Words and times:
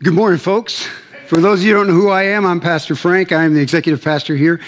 Good 0.00 0.14
morning, 0.14 0.38
folks. 0.38 0.86
For 1.26 1.40
those 1.40 1.58
of 1.58 1.66
you 1.66 1.72
who 1.72 1.78
don't 1.78 1.88
know 1.88 2.00
who 2.00 2.08
I 2.08 2.22
am, 2.22 2.46
I'm 2.46 2.60
Pastor 2.60 2.94
Frank. 2.94 3.32
I'm 3.32 3.54
the 3.54 3.60
executive 3.60 4.00
pastor 4.00 4.36
here 4.36 4.60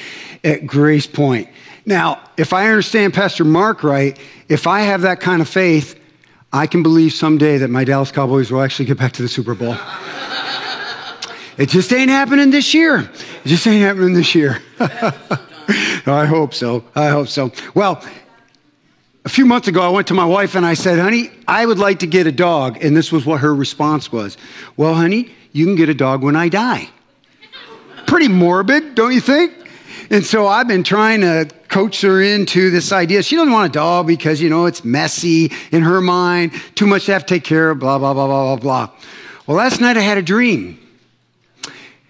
at 0.42 0.66
Grace 0.66 1.06
Point. 1.06 1.48
Now, 1.86 2.20
if 2.36 2.52
I 2.52 2.66
understand 2.66 3.14
Pastor 3.14 3.44
Mark 3.44 3.84
right, 3.84 4.18
if 4.48 4.66
I 4.66 4.80
have 4.80 5.02
that 5.02 5.20
kind 5.20 5.40
of 5.40 5.48
faith, 5.48 5.96
I 6.52 6.66
can 6.66 6.82
believe 6.82 7.12
someday 7.12 7.58
that 7.58 7.68
my 7.68 7.84
Dallas 7.84 8.10
Cowboys 8.10 8.50
will 8.50 8.60
actually 8.60 8.86
get 8.86 8.98
back 8.98 9.12
to 9.12 9.22
the 9.22 9.28
Super 9.28 9.54
Bowl. 9.54 9.76
it 11.58 11.68
just 11.68 11.92
ain't 11.92 12.10
happening 12.10 12.50
this 12.50 12.74
year. 12.74 13.08
It 13.44 13.48
just 13.48 13.64
ain't 13.68 13.84
happening 13.84 14.14
this 14.14 14.34
year. 14.34 14.60
I 14.80 16.26
hope 16.28 16.54
so. 16.54 16.82
I 16.96 17.06
hope 17.06 17.28
so. 17.28 17.52
Well, 17.76 18.04
a 19.24 19.28
few 19.28 19.44
months 19.44 19.68
ago, 19.68 19.82
I 19.82 19.88
went 19.88 20.06
to 20.08 20.14
my 20.14 20.24
wife 20.24 20.54
and 20.54 20.64
I 20.64 20.74
said, 20.74 20.98
honey, 20.98 21.30
I 21.46 21.66
would 21.66 21.78
like 21.78 21.98
to 22.00 22.06
get 22.06 22.26
a 22.26 22.32
dog. 22.32 22.82
And 22.82 22.96
this 22.96 23.12
was 23.12 23.26
what 23.26 23.40
her 23.40 23.54
response 23.54 24.10
was 24.10 24.36
Well, 24.76 24.94
honey, 24.94 25.30
you 25.52 25.66
can 25.66 25.76
get 25.76 25.88
a 25.88 25.94
dog 25.94 26.22
when 26.22 26.36
I 26.36 26.48
die. 26.48 26.88
Pretty 28.06 28.28
morbid, 28.28 28.94
don't 28.94 29.12
you 29.12 29.20
think? 29.20 29.52
And 30.10 30.24
so 30.24 30.48
I've 30.48 30.66
been 30.66 30.82
trying 30.82 31.20
to 31.20 31.48
coach 31.68 32.00
her 32.00 32.20
into 32.20 32.70
this 32.70 32.90
idea. 32.90 33.22
She 33.22 33.36
doesn't 33.36 33.52
want 33.52 33.70
a 33.70 33.72
dog 33.72 34.08
because, 34.08 34.40
you 34.40 34.50
know, 34.50 34.66
it's 34.66 34.84
messy 34.84 35.52
in 35.70 35.82
her 35.82 36.00
mind, 36.00 36.52
too 36.74 36.86
much 36.86 37.06
to 37.06 37.12
have 37.12 37.24
to 37.26 37.34
take 37.34 37.44
care 37.44 37.70
of, 37.70 37.78
blah, 37.78 37.98
blah, 37.98 38.12
blah, 38.12 38.26
blah, 38.26 38.56
blah, 38.56 38.86
blah. 38.86 38.96
Well, 39.46 39.56
last 39.56 39.80
night 39.80 39.96
I 39.96 40.00
had 40.00 40.18
a 40.18 40.22
dream. 40.22 40.78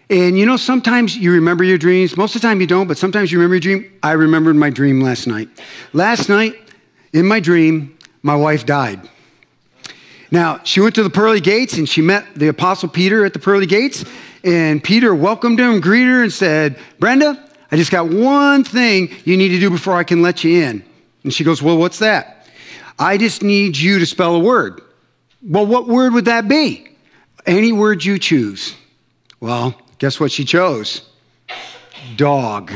And 0.08 0.36
you 0.38 0.44
know, 0.44 0.56
sometimes 0.56 1.16
you 1.16 1.32
remember 1.32 1.62
your 1.62 1.78
dreams. 1.78 2.16
Most 2.16 2.34
of 2.34 2.42
the 2.42 2.48
time 2.48 2.60
you 2.60 2.66
don't, 2.66 2.88
but 2.88 2.98
sometimes 2.98 3.30
you 3.30 3.38
remember 3.38 3.56
your 3.56 3.60
dream. 3.60 3.92
I 4.02 4.12
remembered 4.12 4.56
my 4.56 4.70
dream 4.70 5.00
last 5.00 5.26
night. 5.26 5.48
Last 5.92 6.28
night, 6.28 6.56
in 7.12 7.26
my 7.26 7.40
dream, 7.40 7.96
my 8.22 8.36
wife 8.36 8.66
died. 8.66 9.08
Now, 10.30 10.60
she 10.62 10.80
went 10.80 10.94
to 10.94 11.02
the 11.02 11.10
pearly 11.10 11.40
gates 11.40 11.74
and 11.74 11.88
she 11.88 12.02
met 12.02 12.24
the 12.36 12.48
Apostle 12.48 12.88
Peter 12.88 13.24
at 13.24 13.32
the 13.32 13.38
pearly 13.38 13.66
gates. 13.66 14.04
And 14.44 14.82
Peter 14.82 15.14
welcomed 15.14 15.58
her 15.58 15.70
and 15.70 15.82
greeted 15.82 16.08
her 16.08 16.22
and 16.22 16.32
said, 16.32 16.78
Brenda, 16.98 17.48
I 17.72 17.76
just 17.76 17.90
got 17.90 18.08
one 18.08 18.64
thing 18.64 19.14
you 19.24 19.36
need 19.36 19.48
to 19.48 19.60
do 19.60 19.70
before 19.70 19.94
I 19.94 20.04
can 20.04 20.22
let 20.22 20.44
you 20.44 20.62
in. 20.62 20.84
And 21.24 21.34
she 21.34 21.44
goes, 21.44 21.62
Well, 21.62 21.78
what's 21.78 21.98
that? 21.98 22.48
I 22.98 23.16
just 23.16 23.42
need 23.42 23.76
you 23.76 23.98
to 23.98 24.06
spell 24.06 24.34
a 24.34 24.38
word. 24.38 24.80
Well, 25.42 25.66
what 25.66 25.88
word 25.88 26.12
would 26.14 26.26
that 26.26 26.48
be? 26.48 26.88
Any 27.46 27.72
word 27.72 28.04
you 28.04 28.18
choose. 28.18 28.74
Well, 29.40 29.74
guess 29.98 30.20
what 30.20 30.30
she 30.30 30.44
chose? 30.44 31.08
Dog. 32.16 32.72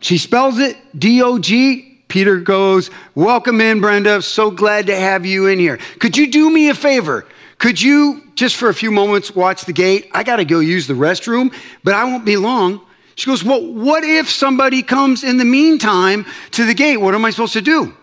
She 0.00 0.18
spells 0.18 0.58
it 0.58 0.76
D 0.98 1.22
O 1.22 1.38
G 1.38 1.87
Peter 2.08 2.40
goes, 2.40 2.90
Welcome 3.14 3.60
in, 3.60 3.80
Brenda. 3.80 4.20
So 4.22 4.50
glad 4.50 4.86
to 4.86 4.96
have 4.96 5.24
you 5.24 5.46
in 5.46 5.58
here. 5.58 5.78
Could 6.00 6.16
you 6.16 6.30
do 6.30 6.50
me 6.50 6.70
a 6.70 6.74
favor? 6.74 7.26
Could 7.58 7.80
you, 7.80 8.22
just 8.34 8.56
for 8.56 8.68
a 8.68 8.74
few 8.74 8.90
moments, 8.90 9.34
watch 9.34 9.64
the 9.64 9.72
gate? 9.72 10.10
I 10.12 10.22
got 10.22 10.36
to 10.36 10.44
go 10.44 10.60
use 10.60 10.86
the 10.86 10.94
restroom, 10.94 11.52
but 11.84 11.94
I 11.94 12.04
won't 12.04 12.24
be 12.24 12.36
long. 12.36 12.80
She 13.14 13.26
goes, 13.26 13.44
Well, 13.44 13.64
what 13.64 14.04
if 14.04 14.30
somebody 14.30 14.82
comes 14.82 15.22
in 15.22 15.36
the 15.36 15.44
meantime 15.44 16.24
to 16.52 16.64
the 16.64 16.74
gate? 16.74 16.96
What 16.96 17.14
am 17.14 17.24
I 17.24 17.30
supposed 17.30 17.52
to 17.54 17.62
do? 17.62 17.94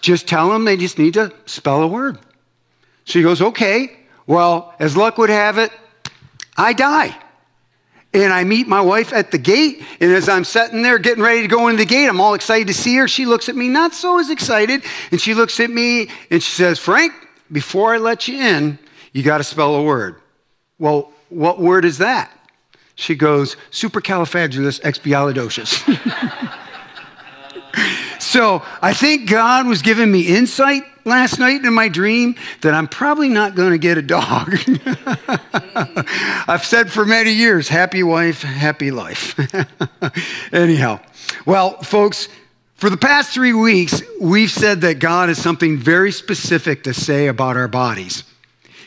Just 0.00 0.28
tell 0.28 0.50
them 0.50 0.64
they 0.64 0.76
just 0.76 0.98
need 0.98 1.14
to 1.14 1.32
spell 1.46 1.82
a 1.82 1.86
word. 1.86 2.18
She 3.04 3.22
goes, 3.22 3.40
Okay. 3.40 3.96
Well, 4.26 4.74
as 4.80 4.96
luck 4.96 5.18
would 5.18 5.30
have 5.30 5.56
it, 5.56 5.70
I 6.56 6.72
die 6.72 7.16
and 8.22 8.32
I 8.32 8.44
meet 8.44 8.66
my 8.66 8.80
wife 8.80 9.12
at 9.12 9.30
the 9.30 9.36
gate. 9.38 9.82
And 10.00 10.10
as 10.12 10.28
I'm 10.28 10.44
sitting 10.44 10.82
there 10.82 10.98
getting 10.98 11.22
ready 11.22 11.42
to 11.42 11.48
go 11.48 11.68
into 11.68 11.78
the 11.78 11.86
gate, 11.86 12.08
I'm 12.08 12.20
all 12.20 12.34
excited 12.34 12.66
to 12.68 12.74
see 12.74 12.96
her. 12.96 13.08
She 13.08 13.26
looks 13.26 13.48
at 13.48 13.56
me, 13.56 13.68
not 13.68 13.94
so 13.94 14.18
as 14.18 14.30
excited. 14.30 14.82
And 15.10 15.20
she 15.20 15.34
looks 15.34 15.60
at 15.60 15.70
me 15.70 16.08
and 16.30 16.42
she 16.42 16.50
says, 16.50 16.78
Frank, 16.78 17.12
before 17.52 17.94
I 17.94 17.98
let 17.98 18.26
you 18.26 18.38
in, 18.38 18.78
you 19.12 19.22
got 19.22 19.38
to 19.38 19.44
spell 19.44 19.74
a 19.74 19.82
word. 19.82 20.20
Well, 20.78 21.12
what 21.28 21.60
word 21.60 21.84
is 21.84 21.98
that? 21.98 22.32
She 22.94 23.14
goes, 23.14 23.56
supercalifragilisticexpialidocious. 23.70 26.52
so 28.36 28.62
I 28.82 28.92
think 28.92 29.30
God 29.30 29.66
was 29.66 29.80
giving 29.80 30.12
me 30.12 30.20
insight 30.20 30.82
last 31.06 31.38
night 31.38 31.64
in 31.64 31.72
my 31.72 31.88
dream 31.88 32.34
that 32.60 32.74
I'm 32.74 32.86
probably 32.86 33.30
not 33.30 33.54
going 33.54 33.70
to 33.70 33.78
get 33.78 33.96
a 33.96 34.02
dog. 34.02 34.54
I've 36.46 36.62
said 36.62 36.92
for 36.92 37.06
many 37.06 37.32
years, 37.32 37.66
happy 37.66 38.02
wife, 38.02 38.42
happy 38.42 38.90
life. 38.90 39.40
Anyhow, 40.52 41.00
well, 41.46 41.82
folks, 41.82 42.28
for 42.74 42.90
the 42.90 42.98
past 42.98 43.30
three 43.32 43.54
weeks, 43.54 44.02
we've 44.20 44.50
said 44.50 44.82
that 44.82 44.98
God 44.98 45.30
has 45.30 45.38
something 45.38 45.78
very 45.78 46.12
specific 46.12 46.82
to 46.82 46.92
say 46.92 47.28
about 47.28 47.56
our 47.56 47.68
bodies. 47.68 48.22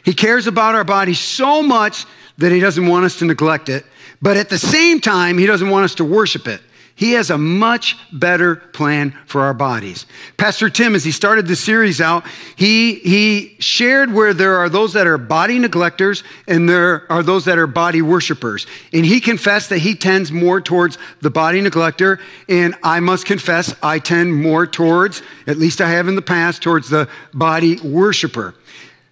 He 0.06 0.14
cares 0.14 0.46
about 0.46 0.76
our 0.76 0.84
bodies 0.84 1.18
so 1.18 1.64
much 1.64 2.06
that 2.38 2.52
He 2.52 2.60
doesn't 2.60 2.86
want 2.86 3.06
us 3.06 3.18
to 3.18 3.26
neglect 3.26 3.68
it, 3.68 3.84
but 4.22 4.38
at 4.38 4.50
the 4.50 4.60
same 4.60 5.02
time, 5.02 5.40
He 5.40 5.48
doesn't 5.48 5.72
want 5.72 5.86
us 5.86 5.96
to 5.96 6.06
worship 6.06 6.48
it. 6.48 6.62
He 7.00 7.14
has 7.14 7.30
a 7.30 7.38
much 7.38 7.96
better 8.12 8.58
plan 8.58 9.18
for 9.26 9.44
our 9.44 9.54
bodies. 9.54 10.06
Pastor 10.36 10.70
Tim, 10.70 10.96
as 10.96 11.06
he 11.06 11.12
started 11.12 11.48
the 11.48 11.56
series 11.56 12.02
out, 12.02 12.26
he, 12.58 12.96
he 12.96 13.56
shared 13.60 14.12
where 14.12 14.34
there 14.34 14.58
are 14.58 14.68
those 14.68 14.92
that 14.94 15.08
are 15.08 15.18
body 15.18 15.60
neglectors 15.60 16.24
and 16.46 16.68
there 16.68 17.10
are 17.10 17.24
those 17.24 17.46
that 17.46 17.58
are 17.58 17.68
body 17.68 18.02
worshipers. 18.02 18.68
And 18.92 19.06
he 19.06 19.22
confessed 19.22 19.70
that 19.70 19.78
he 19.78 19.96
tends 19.96 20.30
more 20.30 20.60
towards 20.60 20.98
the 21.22 21.30
body 21.30 21.62
neglector. 21.62 22.20
And 22.50 22.76
I 22.84 23.00
must 23.00 23.26
confess, 23.26 23.74
I 23.82 24.00
tend 24.00 24.36
more 24.36 24.68
towards, 24.68 25.22
at 25.48 25.56
least 25.56 25.80
I 25.80 25.92
have 25.92 26.10
in 26.10 26.16
the 26.16 26.22
past, 26.22 26.62
towards 26.62 26.90
the 26.90 27.08
body 27.34 27.78
worshiper. 27.80 28.56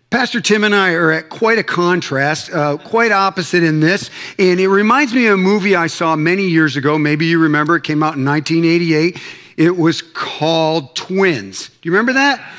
Pastor 0.10 0.40
Tim 0.40 0.64
and 0.64 0.74
I 0.74 0.94
are 0.94 1.12
at 1.12 1.28
quite 1.28 1.60
a 1.60 1.64
contrast, 1.64 2.50
uh, 2.54 2.78
quite 2.78 3.12
opposite 3.12 3.62
in 3.62 3.82
this. 3.82 4.10
And 4.40 4.58
it 4.58 4.70
reminds 4.70 5.14
me 5.14 5.28
of 5.28 5.34
a 5.34 5.38
movie 5.38 5.76
I 5.76 5.88
saw 5.88 6.16
many 6.16 6.48
years 6.48 6.78
ago. 6.78 6.98
Maybe 6.98 7.26
you 7.26 7.40
remember 7.40 7.76
it 7.76 7.84
came 7.84 8.02
out 8.02 8.16
in 8.16 8.24
1988. 8.24 9.20
It 9.58 9.76
was 9.76 10.02
called 10.02 10.96
Twins. 10.96 11.68
Do 11.68 11.76
you 11.84 11.92
remember 11.92 12.14
that? 12.14 12.54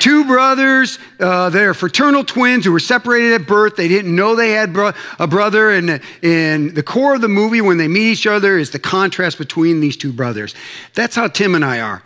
Two 0.00 0.24
brothers, 0.24 0.98
uh, 1.20 1.50
they're 1.50 1.74
fraternal 1.74 2.24
twins 2.24 2.64
who 2.64 2.72
were 2.72 2.80
separated 2.80 3.34
at 3.34 3.46
birth. 3.46 3.76
They 3.76 3.88
didn't 3.88 4.14
know 4.14 4.34
they 4.34 4.52
had 4.52 4.72
bro- 4.72 4.92
a 5.18 5.26
brother. 5.26 5.70
And, 5.70 6.00
and 6.22 6.74
the 6.74 6.82
core 6.82 7.16
of 7.16 7.20
the 7.20 7.28
movie, 7.28 7.60
when 7.60 7.76
they 7.76 7.88
meet 7.88 8.12
each 8.12 8.26
other, 8.26 8.56
is 8.56 8.70
the 8.70 8.78
contrast 8.78 9.36
between 9.36 9.80
these 9.80 9.96
two 9.96 10.12
brothers. 10.12 10.54
That's 10.94 11.16
how 11.16 11.28
Tim 11.28 11.54
and 11.54 11.64
I 11.64 11.80
are. 11.80 12.02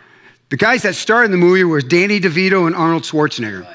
The 0.49 0.57
guys 0.57 0.81
that 0.81 0.95
starred 0.95 1.25
in 1.25 1.31
the 1.31 1.37
movie 1.37 1.63
were 1.63 1.79
Danny 1.79 2.19
DeVito 2.19 2.67
and 2.67 2.75
Arnold 2.75 3.03
Schwarzenegger. 3.03 3.65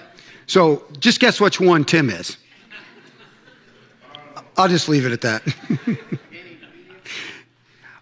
So 0.48 0.82
just 0.98 1.20
guess 1.20 1.40
which 1.40 1.60
one 1.60 1.84
Tim 1.84 2.10
is. 2.10 2.36
I'll 4.56 4.68
just 4.68 4.88
leave 4.88 5.06
it 5.06 5.12
at 5.12 5.20
that. 5.20 5.98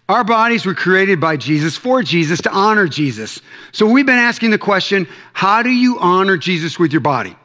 Our 0.09 0.23
bodies 0.23 0.65
were 0.65 0.73
created 0.73 1.19
by 1.19 1.35
Jesus 1.35 1.75
for 1.75 2.01
Jesus 2.01 2.41
to 2.41 2.51
honor 2.51 2.87
Jesus. 2.87 3.41
So 3.73 3.85
we've 3.85 4.05
been 4.05 4.15
asking 4.15 4.51
the 4.51 4.57
question 4.57 5.07
how 5.33 5.61
do 5.61 5.69
you 5.69 5.99
honor 5.99 6.37
Jesus 6.37 6.79
with 6.79 6.93
your 6.93 7.01
body? 7.01 7.35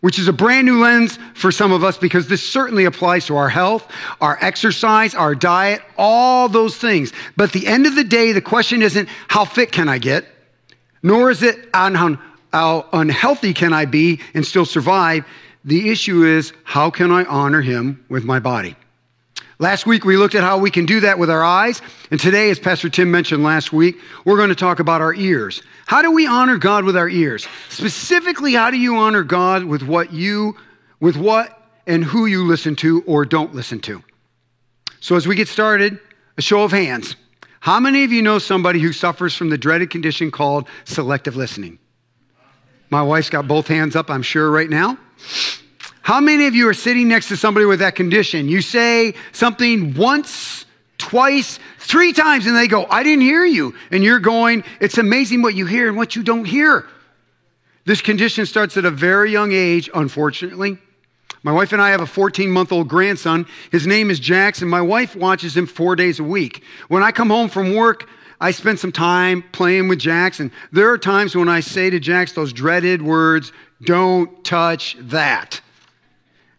Which 0.00 0.18
is 0.18 0.26
a 0.26 0.32
brand 0.32 0.66
new 0.66 0.80
lens 0.80 1.18
for 1.34 1.52
some 1.52 1.72
of 1.72 1.84
us 1.84 1.98
because 1.98 2.26
this 2.26 2.42
certainly 2.42 2.86
applies 2.86 3.26
to 3.26 3.36
our 3.36 3.50
health, 3.50 3.86
our 4.22 4.38
exercise, 4.40 5.14
our 5.14 5.34
diet, 5.34 5.82
all 5.98 6.48
those 6.48 6.74
things. 6.74 7.12
But 7.36 7.50
at 7.50 7.52
the 7.52 7.66
end 7.66 7.86
of 7.86 7.94
the 7.94 8.04
day, 8.04 8.32
the 8.32 8.40
question 8.40 8.80
isn't 8.80 9.10
how 9.28 9.44
fit 9.44 9.70
can 9.70 9.90
I 9.90 9.98
get, 9.98 10.24
nor 11.02 11.30
is 11.30 11.42
it 11.42 11.68
on 11.74 11.94
how 11.94 12.18
how 12.52 12.86
unhealthy 12.92 13.54
can 13.54 13.72
I 13.72 13.84
be 13.84 14.20
and 14.34 14.44
still 14.44 14.64
survive? 14.64 15.24
The 15.64 15.90
issue 15.90 16.24
is, 16.24 16.52
how 16.64 16.90
can 16.90 17.10
I 17.10 17.24
honor 17.24 17.60
him 17.60 18.04
with 18.08 18.24
my 18.24 18.38
body? 18.38 18.76
Last 19.58 19.84
week, 19.84 20.06
we 20.06 20.16
looked 20.16 20.34
at 20.34 20.42
how 20.42 20.56
we 20.56 20.70
can 20.70 20.86
do 20.86 21.00
that 21.00 21.18
with 21.18 21.28
our 21.28 21.44
eyes. 21.44 21.82
And 22.10 22.18
today, 22.18 22.48
as 22.48 22.58
Pastor 22.58 22.88
Tim 22.88 23.10
mentioned 23.10 23.42
last 23.42 23.74
week, 23.74 24.00
we're 24.24 24.38
going 24.38 24.48
to 24.48 24.54
talk 24.54 24.80
about 24.80 25.02
our 25.02 25.12
ears. 25.12 25.62
How 25.86 26.00
do 26.00 26.10
we 26.10 26.26
honor 26.26 26.56
God 26.56 26.84
with 26.84 26.96
our 26.96 27.10
ears? 27.10 27.46
Specifically, 27.68 28.54
how 28.54 28.70
do 28.70 28.78
you 28.78 28.96
honor 28.96 29.22
God 29.22 29.64
with 29.64 29.82
what 29.82 30.14
you, 30.14 30.56
with 30.98 31.16
what 31.18 31.62
and 31.86 32.02
who 32.02 32.24
you 32.24 32.46
listen 32.46 32.74
to 32.76 33.02
or 33.06 33.26
don't 33.26 33.54
listen 33.54 33.80
to? 33.80 34.02
So, 35.00 35.14
as 35.14 35.28
we 35.28 35.36
get 35.36 35.48
started, 35.48 35.98
a 36.38 36.42
show 36.42 36.62
of 36.62 36.72
hands. 36.72 37.16
How 37.60 37.78
many 37.78 38.04
of 38.04 38.12
you 38.12 38.22
know 38.22 38.38
somebody 38.38 38.80
who 38.80 38.94
suffers 38.94 39.34
from 39.34 39.50
the 39.50 39.58
dreaded 39.58 39.90
condition 39.90 40.30
called 40.30 40.68
selective 40.84 41.36
listening? 41.36 41.78
My 42.90 43.02
wife's 43.02 43.30
got 43.30 43.46
both 43.46 43.68
hands 43.68 43.94
up, 43.94 44.10
I'm 44.10 44.22
sure, 44.22 44.50
right 44.50 44.68
now. 44.68 44.98
How 46.02 46.20
many 46.20 46.46
of 46.46 46.56
you 46.56 46.68
are 46.68 46.74
sitting 46.74 47.06
next 47.06 47.28
to 47.28 47.36
somebody 47.36 47.64
with 47.66 47.78
that 47.78 47.94
condition? 47.94 48.48
You 48.48 48.60
say 48.62 49.14
something 49.30 49.94
once, 49.94 50.66
twice, 50.98 51.60
three 51.78 52.12
times, 52.12 52.46
and 52.46 52.56
they 52.56 52.66
go, 52.66 52.84
I 52.90 53.04
didn't 53.04 53.22
hear 53.22 53.44
you. 53.44 53.74
And 53.92 54.02
you're 54.02 54.18
going, 54.18 54.64
it's 54.80 54.98
amazing 54.98 55.40
what 55.42 55.54
you 55.54 55.66
hear 55.66 55.86
and 55.86 55.96
what 55.96 56.16
you 56.16 56.24
don't 56.24 56.44
hear. 56.44 56.84
This 57.84 58.00
condition 58.00 58.44
starts 58.44 58.76
at 58.76 58.84
a 58.84 58.90
very 58.90 59.30
young 59.30 59.52
age, 59.52 59.88
unfortunately. 59.94 60.78
My 61.42 61.52
wife 61.52 61.72
and 61.72 61.80
I 61.80 61.90
have 61.90 62.00
a 62.00 62.06
14 62.06 62.50
month 62.50 62.72
old 62.72 62.88
grandson. 62.88 63.46
His 63.70 63.86
name 63.86 64.10
is 64.10 64.20
Jackson. 64.20 64.68
My 64.68 64.82
wife 64.82 65.16
watches 65.16 65.56
him 65.56 65.66
four 65.66 65.96
days 65.96 66.18
a 66.18 66.24
week. 66.24 66.62
When 66.88 67.02
I 67.02 67.12
come 67.12 67.30
home 67.30 67.48
from 67.48 67.74
work, 67.74 68.08
I 68.40 68.52
spent 68.52 68.78
some 68.78 68.92
time 68.92 69.44
playing 69.52 69.88
with 69.88 70.04
and 70.06 70.50
there 70.72 70.90
are 70.90 70.98
times 70.98 71.36
when 71.36 71.48
I 71.48 71.60
say 71.60 71.90
to 71.90 72.00
Jax 72.00 72.32
those 72.32 72.52
dreaded 72.52 73.02
words, 73.02 73.52
don't 73.82 74.42
touch 74.44 74.96
that. 75.00 75.60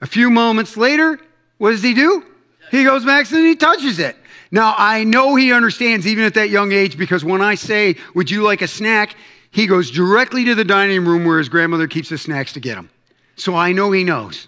A 0.02 0.08
few 0.08 0.30
moments 0.30 0.78
later, 0.78 1.20
what 1.58 1.72
does 1.72 1.84
he 1.84 1.94
do? 1.94 2.24
He 2.70 2.84
goes 2.84 3.04
back 3.04 3.32
and 3.32 3.46
he 3.46 3.56
touches 3.56 4.00
it. 4.00 4.16
Now, 4.52 4.76
I 4.78 5.04
know 5.04 5.36
he 5.36 5.54
understands 5.54 6.06
even 6.06 6.26
at 6.26 6.34
that 6.36 6.50
young 6.50 6.72
age 6.72 6.98
because 6.98 7.24
when 7.24 7.42
I 7.42 7.56
say, 7.56 7.96
Would 8.16 8.30
you 8.30 8.44
like 8.44 8.62
a 8.62 8.68
snack? 8.68 9.16
he 9.52 9.68
goes 9.68 9.92
directly 9.92 10.46
to 10.46 10.56
the 10.56 10.64
dining 10.64 11.06
room 11.06 11.26
where 11.26 11.38
his 11.38 11.50
grandmother 11.50 11.88
keeps 11.88 12.10
the 12.10 12.18
snacks 12.18 12.54
to 12.54 12.60
get 12.60 12.78
him. 12.78 12.90
So 13.36 13.56
I 13.56 13.74
know 13.74 13.92
he 13.92 14.04
knows. 14.04 14.48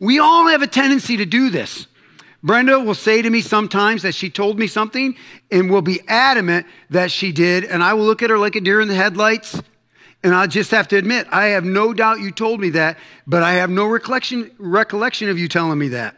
We 0.00 0.18
all 0.18 0.48
have 0.48 0.62
a 0.62 0.66
tendency 0.66 1.18
to 1.18 1.26
do 1.26 1.50
this. 1.50 1.86
Brenda 2.42 2.80
will 2.80 2.94
say 2.94 3.22
to 3.22 3.30
me 3.30 3.40
sometimes 3.40 4.02
that 4.02 4.14
she 4.14 4.28
told 4.28 4.58
me 4.58 4.66
something 4.66 5.16
and 5.50 5.70
will 5.70 5.82
be 5.82 6.00
adamant 6.08 6.66
that 6.90 7.10
she 7.10 7.30
did, 7.30 7.64
and 7.64 7.82
I 7.82 7.94
will 7.94 8.04
look 8.04 8.22
at 8.22 8.30
her 8.30 8.38
like 8.38 8.56
a 8.56 8.60
deer 8.60 8.80
in 8.80 8.88
the 8.88 8.94
headlights. 8.94 9.62
And 10.24 10.34
I'll 10.34 10.48
just 10.48 10.70
have 10.70 10.86
to 10.88 10.96
admit, 10.96 11.26
I 11.30 11.46
have 11.46 11.64
no 11.64 11.92
doubt 11.92 12.20
you 12.20 12.30
told 12.30 12.60
me 12.60 12.70
that, 12.70 12.98
but 13.26 13.42
I 13.42 13.54
have 13.54 13.70
no 13.70 13.86
recollection, 13.86 14.50
recollection 14.58 15.28
of 15.28 15.38
you 15.38 15.48
telling 15.48 15.78
me 15.78 15.88
that. 15.88 16.16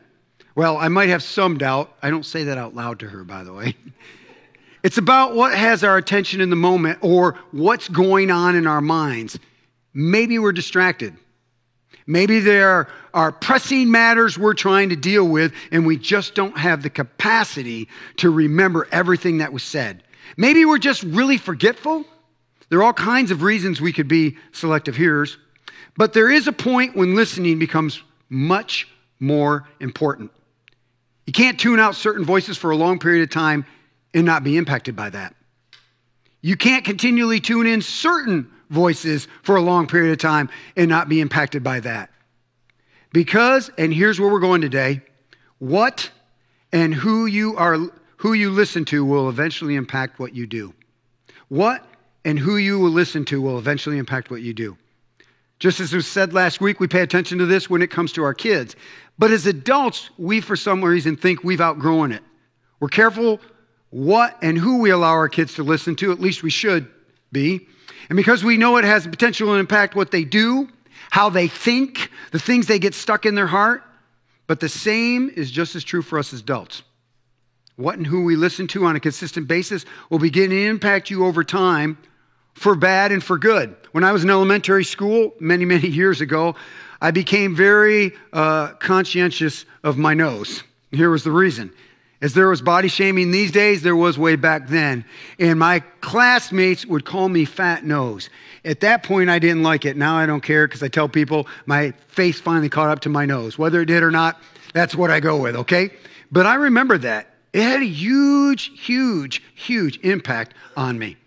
Well, 0.54 0.76
I 0.76 0.88
might 0.88 1.08
have 1.08 1.22
some 1.22 1.58
doubt. 1.58 1.92
I 2.02 2.10
don't 2.10 2.24
say 2.24 2.44
that 2.44 2.58
out 2.58 2.74
loud 2.74 3.00
to 3.00 3.08
her, 3.08 3.24
by 3.24 3.44
the 3.44 3.52
way. 3.52 3.76
It's 4.84 4.98
about 4.98 5.34
what 5.34 5.54
has 5.54 5.82
our 5.82 5.96
attention 5.96 6.42
in 6.42 6.50
the 6.50 6.56
moment 6.56 6.98
or 7.00 7.38
what's 7.52 7.88
going 7.88 8.30
on 8.30 8.54
in 8.54 8.66
our 8.66 8.82
minds. 8.82 9.38
Maybe 9.94 10.38
we're 10.38 10.52
distracted. 10.52 11.16
Maybe 12.06 12.40
there 12.40 12.88
are 13.14 13.32
pressing 13.32 13.90
matters 13.90 14.38
we're 14.38 14.54
trying 14.54 14.90
to 14.90 14.96
deal 14.96 15.26
with, 15.26 15.52
and 15.70 15.86
we 15.86 15.96
just 15.96 16.34
don't 16.34 16.56
have 16.58 16.82
the 16.82 16.90
capacity 16.90 17.88
to 18.16 18.30
remember 18.30 18.86
everything 18.92 19.38
that 19.38 19.52
was 19.52 19.62
said. 19.62 20.02
Maybe 20.36 20.64
we're 20.64 20.78
just 20.78 21.02
really 21.02 21.38
forgetful. 21.38 22.04
There 22.68 22.80
are 22.80 22.82
all 22.82 22.92
kinds 22.92 23.30
of 23.30 23.42
reasons 23.42 23.80
we 23.80 23.92
could 23.92 24.08
be 24.08 24.36
selective 24.52 24.96
hearers, 24.96 25.38
but 25.96 26.12
there 26.12 26.30
is 26.30 26.46
a 26.46 26.52
point 26.52 26.96
when 26.96 27.14
listening 27.14 27.58
becomes 27.58 28.02
much 28.28 28.88
more 29.20 29.68
important. 29.80 30.30
You 31.26 31.32
can't 31.32 31.58
tune 31.58 31.80
out 31.80 31.94
certain 31.94 32.24
voices 32.24 32.58
for 32.58 32.70
a 32.70 32.76
long 32.76 32.98
period 32.98 33.22
of 33.22 33.30
time 33.30 33.64
and 34.12 34.26
not 34.26 34.44
be 34.44 34.56
impacted 34.58 34.94
by 34.94 35.10
that. 35.10 35.34
You 36.42 36.56
can't 36.56 36.84
continually 36.84 37.40
tune 37.40 37.66
in 37.66 37.80
certain 37.80 38.50
voices 38.70 39.28
for 39.42 39.56
a 39.56 39.62
long 39.62 39.86
period 39.86 40.12
of 40.12 40.18
time 40.18 40.48
and 40.76 40.88
not 40.88 41.08
be 41.08 41.20
impacted 41.20 41.62
by 41.62 41.80
that. 41.80 42.10
Because, 43.12 43.70
and 43.78 43.94
here's 43.94 44.18
where 44.18 44.30
we're 44.30 44.40
going 44.40 44.60
today, 44.60 45.00
what 45.58 46.10
and 46.72 46.92
who 46.92 47.26
you 47.26 47.56
are 47.56 47.78
who 48.16 48.32
you 48.32 48.50
listen 48.50 48.86
to 48.86 49.04
will 49.04 49.28
eventually 49.28 49.74
impact 49.74 50.18
what 50.18 50.34
you 50.34 50.46
do. 50.46 50.72
What 51.48 51.84
and 52.24 52.38
who 52.38 52.56
you 52.56 52.78
will 52.78 52.90
listen 52.90 53.26
to 53.26 53.40
will 53.40 53.58
eventually 53.58 53.98
impact 53.98 54.30
what 54.30 54.40
you 54.40 54.54
do. 54.54 54.78
Just 55.58 55.78
as 55.78 55.92
was 55.92 56.06
said 56.06 56.32
last 56.32 56.60
week, 56.60 56.80
we 56.80 56.88
pay 56.88 57.02
attention 57.02 57.38
to 57.38 57.46
this 57.46 57.68
when 57.68 57.82
it 57.82 57.90
comes 57.90 58.12
to 58.12 58.24
our 58.24 58.32
kids. 58.32 58.76
But 59.18 59.30
as 59.30 59.46
adults, 59.46 60.08
we 60.18 60.40
for 60.40 60.56
some 60.56 60.82
reason 60.82 61.16
think 61.16 61.44
we've 61.44 61.60
outgrown 61.60 62.12
it. 62.12 62.22
We're 62.80 62.88
careful 62.88 63.40
what 63.90 64.36
and 64.42 64.58
who 64.58 64.78
we 64.78 64.90
allow 64.90 65.12
our 65.12 65.28
kids 65.28 65.54
to 65.54 65.62
listen 65.62 65.94
to, 65.96 66.10
at 66.10 66.20
least 66.20 66.42
we 66.42 66.50
should 66.50 66.88
be. 67.30 67.68
And 68.08 68.16
because 68.16 68.44
we 68.44 68.56
know 68.56 68.76
it 68.76 68.84
has 68.84 69.04
the 69.04 69.10
potential 69.10 69.48
to 69.48 69.54
impact 69.54 69.94
what 69.94 70.10
they 70.10 70.24
do, 70.24 70.68
how 71.10 71.28
they 71.28 71.48
think, 71.48 72.10
the 72.32 72.38
things 72.38 72.66
they 72.66 72.78
get 72.78 72.94
stuck 72.94 73.26
in 73.26 73.34
their 73.34 73.46
heart, 73.46 73.82
but 74.46 74.60
the 74.60 74.68
same 74.68 75.30
is 75.34 75.50
just 75.50 75.74
as 75.74 75.84
true 75.84 76.02
for 76.02 76.18
us 76.18 76.32
as 76.32 76.40
adults. 76.40 76.82
What 77.76 77.96
and 77.96 78.06
who 78.06 78.24
we 78.24 78.36
listen 78.36 78.66
to 78.68 78.84
on 78.84 78.94
a 78.94 79.00
consistent 79.00 79.48
basis 79.48 79.84
will 80.10 80.18
begin 80.18 80.50
to 80.50 80.66
impact 80.66 81.10
you 81.10 81.24
over 81.24 81.42
time 81.42 81.98
for 82.54 82.74
bad 82.76 83.10
and 83.10 83.22
for 83.22 83.36
good. 83.36 83.74
When 83.92 84.04
I 84.04 84.12
was 84.12 84.22
in 84.22 84.30
elementary 84.30 84.84
school 84.84 85.32
many, 85.40 85.64
many 85.64 85.88
years 85.88 86.20
ago, 86.20 86.54
I 87.00 87.10
became 87.10 87.54
very 87.54 88.12
uh, 88.32 88.74
conscientious 88.74 89.64
of 89.82 89.98
my 89.98 90.14
nose. 90.14 90.62
Here 90.92 91.10
was 91.10 91.24
the 91.24 91.32
reason 91.32 91.72
as 92.24 92.32
there 92.32 92.48
was 92.48 92.62
body 92.62 92.88
shaming 92.88 93.32
these 93.32 93.52
days, 93.52 93.82
there 93.82 93.94
was 93.94 94.18
way 94.18 94.34
back 94.34 94.68
then. 94.68 95.04
And 95.38 95.58
my 95.58 95.80
classmates 96.00 96.86
would 96.86 97.04
call 97.04 97.28
me 97.28 97.44
fat 97.44 97.84
nose. 97.84 98.30
At 98.64 98.80
that 98.80 99.02
point, 99.02 99.28
I 99.28 99.38
didn't 99.38 99.62
like 99.62 99.84
it. 99.84 99.94
Now 99.94 100.16
I 100.16 100.24
don't 100.24 100.40
care 100.40 100.66
because 100.66 100.82
I 100.82 100.88
tell 100.88 101.06
people 101.06 101.46
my 101.66 101.90
face 102.08 102.40
finally 102.40 102.70
caught 102.70 102.88
up 102.88 103.00
to 103.00 103.10
my 103.10 103.26
nose. 103.26 103.58
Whether 103.58 103.82
it 103.82 103.86
did 103.86 104.02
or 104.02 104.10
not, 104.10 104.40
that's 104.72 104.94
what 104.94 105.10
I 105.10 105.20
go 105.20 105.36
with, 105.36 105.54
okay? 105.54 105.90
But 106.32 106.46
I 106.46 106.54
remember 106.54 106.96
that. 106.96 107.28
It 107.52 107.62
had 107.62 107.82
a 107.82 107.86
huge, 107.86 108.70
huge, 108.80 109.42
huge 109.54 109.98
impact 109.98 110.54
on 110.78 110.98
me. 110.98 111.18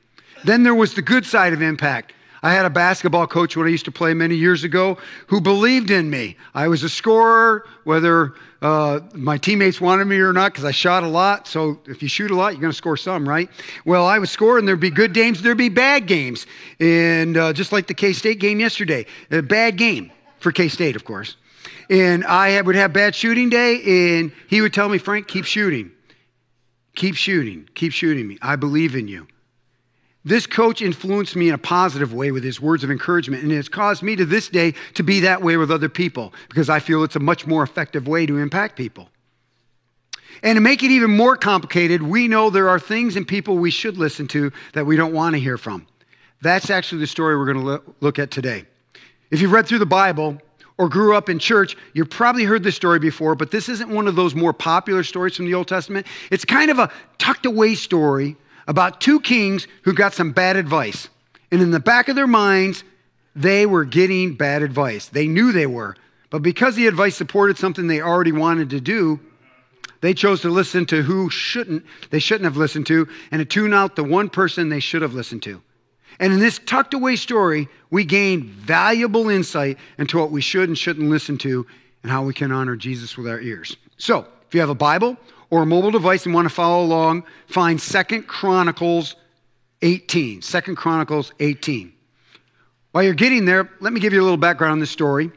Then 0.45 0.63
there 0.63 0.73
was 0.73 0.95
the 0.95 1.03
good 1.03 1.27
side 1.27 1.53
of 1.53 1.61
impact. 1.61 2.11
I 2.43 2.53
had 2.53 2.65
a 2.65 2.69
basketball 2.69 3.27
coach 3.27 3.57
when 3.57 3.67
I 3.67 3.69
used 3.69 3.85
to 3.85 3.91
play 3.91 4.13
many 4.13 4.35
years 4.35 4.63
ago 4.63 4.97
who 5.27 5.41
believed 5.41 5.91
in 5.91 6.09
me. 6.09 6.37
I 6.53 6.67
was 6.67 6.83
a 6.83 6.89
scorer, 6.89 7.65
whether 7.83 8.33
uh, 8.61 8.99
my 9.13 9.37
teammates 9.37 9.81
wanted 9.81 10.05
me 10.05 10.17
or 10.17 10.33
not, 10.33 10.51
because 10.51 10.65
I 10.65 10.71
shot 10.71 11.03
a 11.03 11.07
lot. 11.07 11.47
So 11.47 11.79
if 11.85 12.01
you 12.01 12.09
shoot 12.09 12.31
a 12.31 12.35
lot, 12.35 12.53
you're 12.53 12.61
going 12.61 12.71
to 12.71 12.77
score 12.77 12.97
some, 12.97 13.27
right? 13.27 13.49
Well, 13.85 14.05
I 14.05 14.19
would 14.19 14.29
score, 14.29 14.57
and 14.57 14.67
there'd 14.67 14.79
be 14.79 14.89
good 14.89 15.13
games, 15.13 15.41
there'd 15.41 15.57
be 15.57 15.69
bad 15.69 16.07
games. 16.07 16.45
And 16.79 17.37
uh, 17.37 17.53
just 17.53 17.71
like 17.71 17.87
the 17.87 17.93
K 17.93 18.13
State 18.13 18.39
game 18.39 18.59
yesterday, 18.59 19.05
a 19.31 19.41
bad 19.41 19.77
game 19.77 20.11
for 20.39 20.51
K 20.51 20.67
State, 20.67 20.95
of 20.95 21.05
course. 21.05 21.37
And 21.89 22.25
I 22.25 22.61
would 22.61 22.75
have 22.75 22.93
bad 22.93 23.15
shooting 23.15 23.49
day, 23.49 24.17
and 24.17 24.31
he 24.47 24.61
would 24.61 24.73
tell 24.73 24.89
me, 24.89 24.97
Frank, 24.97 25.27
keep 25.27 25.45
shooting. 25.45 25.91
Keep 26.95 27.15
shooting. 27.15 27.69
Keep 27.75 27.93
shooting 27.93 28.27
me. 28.27 28.37
I 28.41 28.55
believe 28.55 28.95
in 28.95 29.07
you. 29.07 29.27
This 30.27 30.45
coach 30.45 30.81
influenced 30.81 31.37
me 31.37 31.47
in 31.47 31.53
a 31.53 31.57
positive 31.57 32.13
way 32.13 32.31
with 32.31 32.43
his 32.43 32.59
words 32.59 32.83
of 32.83 32.91
encouragement, 32.91 33.43
and 33.43 33.51
it's 33.53 33.69
caused 33.69 34.03
me 34.03 34.17
to 34.17 34.25
this 34.25 34.49
day 34.49 34.73
to 34.95 35.03
be 35.03 35.21
that 35.21 35.41
way 35.41 35.55
with 35.55 35.71
other 35.71 35.87
people 35.87 36.33
because 36.49 36.69
I 36.69 36.81
feel 36.81 37.05
it's 37.05 37.15
a 37.15 37.19
much 37.21 37.47
more 37.47 37.63
effective 37.63 38.09
way 38.09 38.25
to 38.25 38.37
impact 38.37 38.75
people. 38.75 39.07
And 40.43 40.57
to 40.57 40.61
make 40.61 40.83
it 40.83 40.91
even 40.91 41.15
more 41.15 41.37
complicated, 41.37 42.03
we 42.03 42.27
know 42.27 42.49
there 42.49 42.67
are 42.67 42.77
things 42.77 43.15
and 43.15 43.25
people 43.25 43.57
we 43.57 43.71
should 43.71 43.97
listen 43.97 44.27
to 44.27 44.51
that 44.73 44.85
we 44.85 44.97
don't 44.97 45.13
want 45.13 45.35
to 45.35 45.39
hear 45.39 45.57
from. 45.57 45.87
That's 46.41 46.69
actually 46.69 46.99
the 46.99 47.07
story 47.07 47.37
we're 47.37 47.53
going 47.53 47.65
to 47.65 47.93
look 48.01 48.19
at 48.19 48.29
today. 48.29 48.65
If 49.31 49.39
you've 49.39 49.53
read 49.53 49.65
through 49.65 49.79
the 49.79 49.85
Bible 49.85 50.41
or 50.77 50.89
grew 50.89 51.15
up 51.15 51.29
in 51.29 51.39
church, 51.39 51.77
you've 51.93 52.09
probably 52.09 52.43
heard 52.43 52.63
this 52.63 52.75
story 52.75 52.99
before, 52.99 53.35
but 53.35 53.49
this 53.51 53.69
isn't 53.69 53.89
one 53.89 54.09
of 54.09 54.17
those 54.17 54.35
more 54.35 54.51
popular 54.51 55.05
stories 55.05 55.37
from 55.37 55.45
the 55.45 55.53
Old 55.53 55.69
Testament. 55.69 56.05
It's 56.31 56.43
kind 56.43 56.69
of 56.69 56.79
a 56.79 56.91
tucked 57.17 57.45
away 57.45 57.75
story 57.75 58.35
about 58.67 59.01
two 59.01 59.19
kings 59.19 59.67
who 59.83 59.93
got 59.93 60.13
some 60.13 60.31
bad 60.31 60.55
advice. 60.55 61.09
And 61.51 61.61
in 61.61 61.71
the 61.71 61.79
back 61.79 62.09
of 62.09 62.15
their 62.15 62.27
minds, 62.27 62.83
they 63.35 63.65
were 63.65 63.85
getting 63.85 64.35
bad 64.35 64.61
advice. 64.63 65.07
They 65.07 65.27
knew 65.27 65.51
they 65.51 65.67
were. 65.67 65.95
But 66.29 66.41
because 66.41 66.75
the 66.75 66.87
advice 66.87 67.15
supported 67.15 67.57
something 67.57 67.87
they 67.87 68.01
already 68.01 68.33
wanted 68.33 68.71
to 68.71 68.81
do, 68.81 69.19
they 70.01 70.13
chose 70.13 70.41
to 70.41 70.49
listen 70.49 70.85
to 70.87 71.01
who 71.01 71.29
shouldn't 71.29 71.83
they 72.11 72.19
shouldn't 72.19 72.45
have 72.45 72.57
listened 72.57 72.85
to 72.87 73.07
and 73.31 73.39
to 73.39 73.45
tune 73.45 73.73
out 73.73 73.95
the 73.95 74.03
one 74.03 74.29
person 74.29 74.69
they 74.69 74.79
should 74.79 75.01
have 75.01 75.13
listened 75.13 75.43
to. 75.43 75.61
And 76.19 76.33
in 76.33 76.39
this 76.39 76.59
tucked 76.65 76.93
away 76.93 77.15
story, 77.15 77.67
we 77.89 78.03
gain 78.03 78.43
valuable 78.43 79.29
insight 79.29 79.77
into 79.97 80.17
what 80.17 80.31
we 80.31 80.41
should 80.41 80.67
and 80.67 80.77
shouldn't 80.77 81.09
listen 81.09 81.37
to 81.39 81.65
and 82.03 82.11
how 82.11 82.23
we 82.23 82.33
can 82.33 82.51
honor 82.51 82.75
Jesus 82.75 83.17
with 83.17 83.27
our 83.27 83.39
ears. 83.39 83.77
So, 83.97 84.27
if 84.47 84.53
you 84.53 84.59
have 84.59 84.69
a 84.69 84.75
Bible 84.75 85.17
or 85.49 85.63
a 85.63 85.65
mobile 85.65 85.91
device 85.91 86.25
and 86.25 86.33
want 86.33 86.47
to 86.47 86.53
follow 86.53 86.83
along, 86.83 87.23
find 87.47 87.79
Second 87.79 88.27
Chronicles 88.27 89.15
18. 89.81 90.41
Second 90.41 90.75
Chronicles 90.75 91.31
18. 91.39 91.93
While 92.91 93.03
you're 93.03 93.13
getting 93.13 93.45
there, 93.45 93.69
let 93.79 93.93
me 93.93 93.99
give 93.99 94.13
you 94.13 94.21
a 94.21 94.23
little 94.23 94.37
background 94.37 94.73
on 94.73 94.79
this 94.79 94.91
story. 94.91 95.31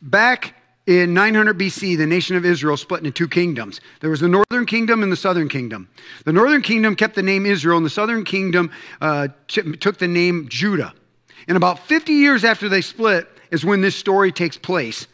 Back 0.00 0.54
in 0.86 1.14
900 1.14 1.58
BC, 1.58 1.96
the 1.96 2.06
nation 2.06 2.36
of 2.36 2.44
Israel 2.44 2.76
split 2.76 2.98
into 2.98 3.10
two 3.10 3.28
kingdoms. 3.28 3.80
There 4.00 4.10
was 4.10 4.20
the 4.20 4.28
northern 4.28 4.66
kingdom 4.66 5.02
and 5.02 5.12
the 5.12 5.16
southern 5.16 5.48
kingdom. 5.48 5.88
The 6.24 6.32
northern 6.32 6.62
kingdom 6.62 6.96
kept 6.96 7.14
the 7.14 7.22
name 7.22 7.46
Israel, 7.46 7.76
and 7.76 7.86
the 7.86 7.90
southern 7.90 8.24
kingdom 8.24 8.70
uh, 9.00 9.28
t- 9.48 9.76
took 9.76 9.98
the 9.98 10.08
name 10.08 10.48
Judah. 10.48 10.92
And 11.48 11.56
about 11.56 11.78
50 11.80 12.12
years 12.12 12.44
after 12.44 12.68
they 12.68 12.80
split 12.80 13.28
is 13.50 13.64
when 13.64 13.80
this 13.80 13.96
story 13.96 14.32
takes 14.32 14.56
place. 14.56 15.06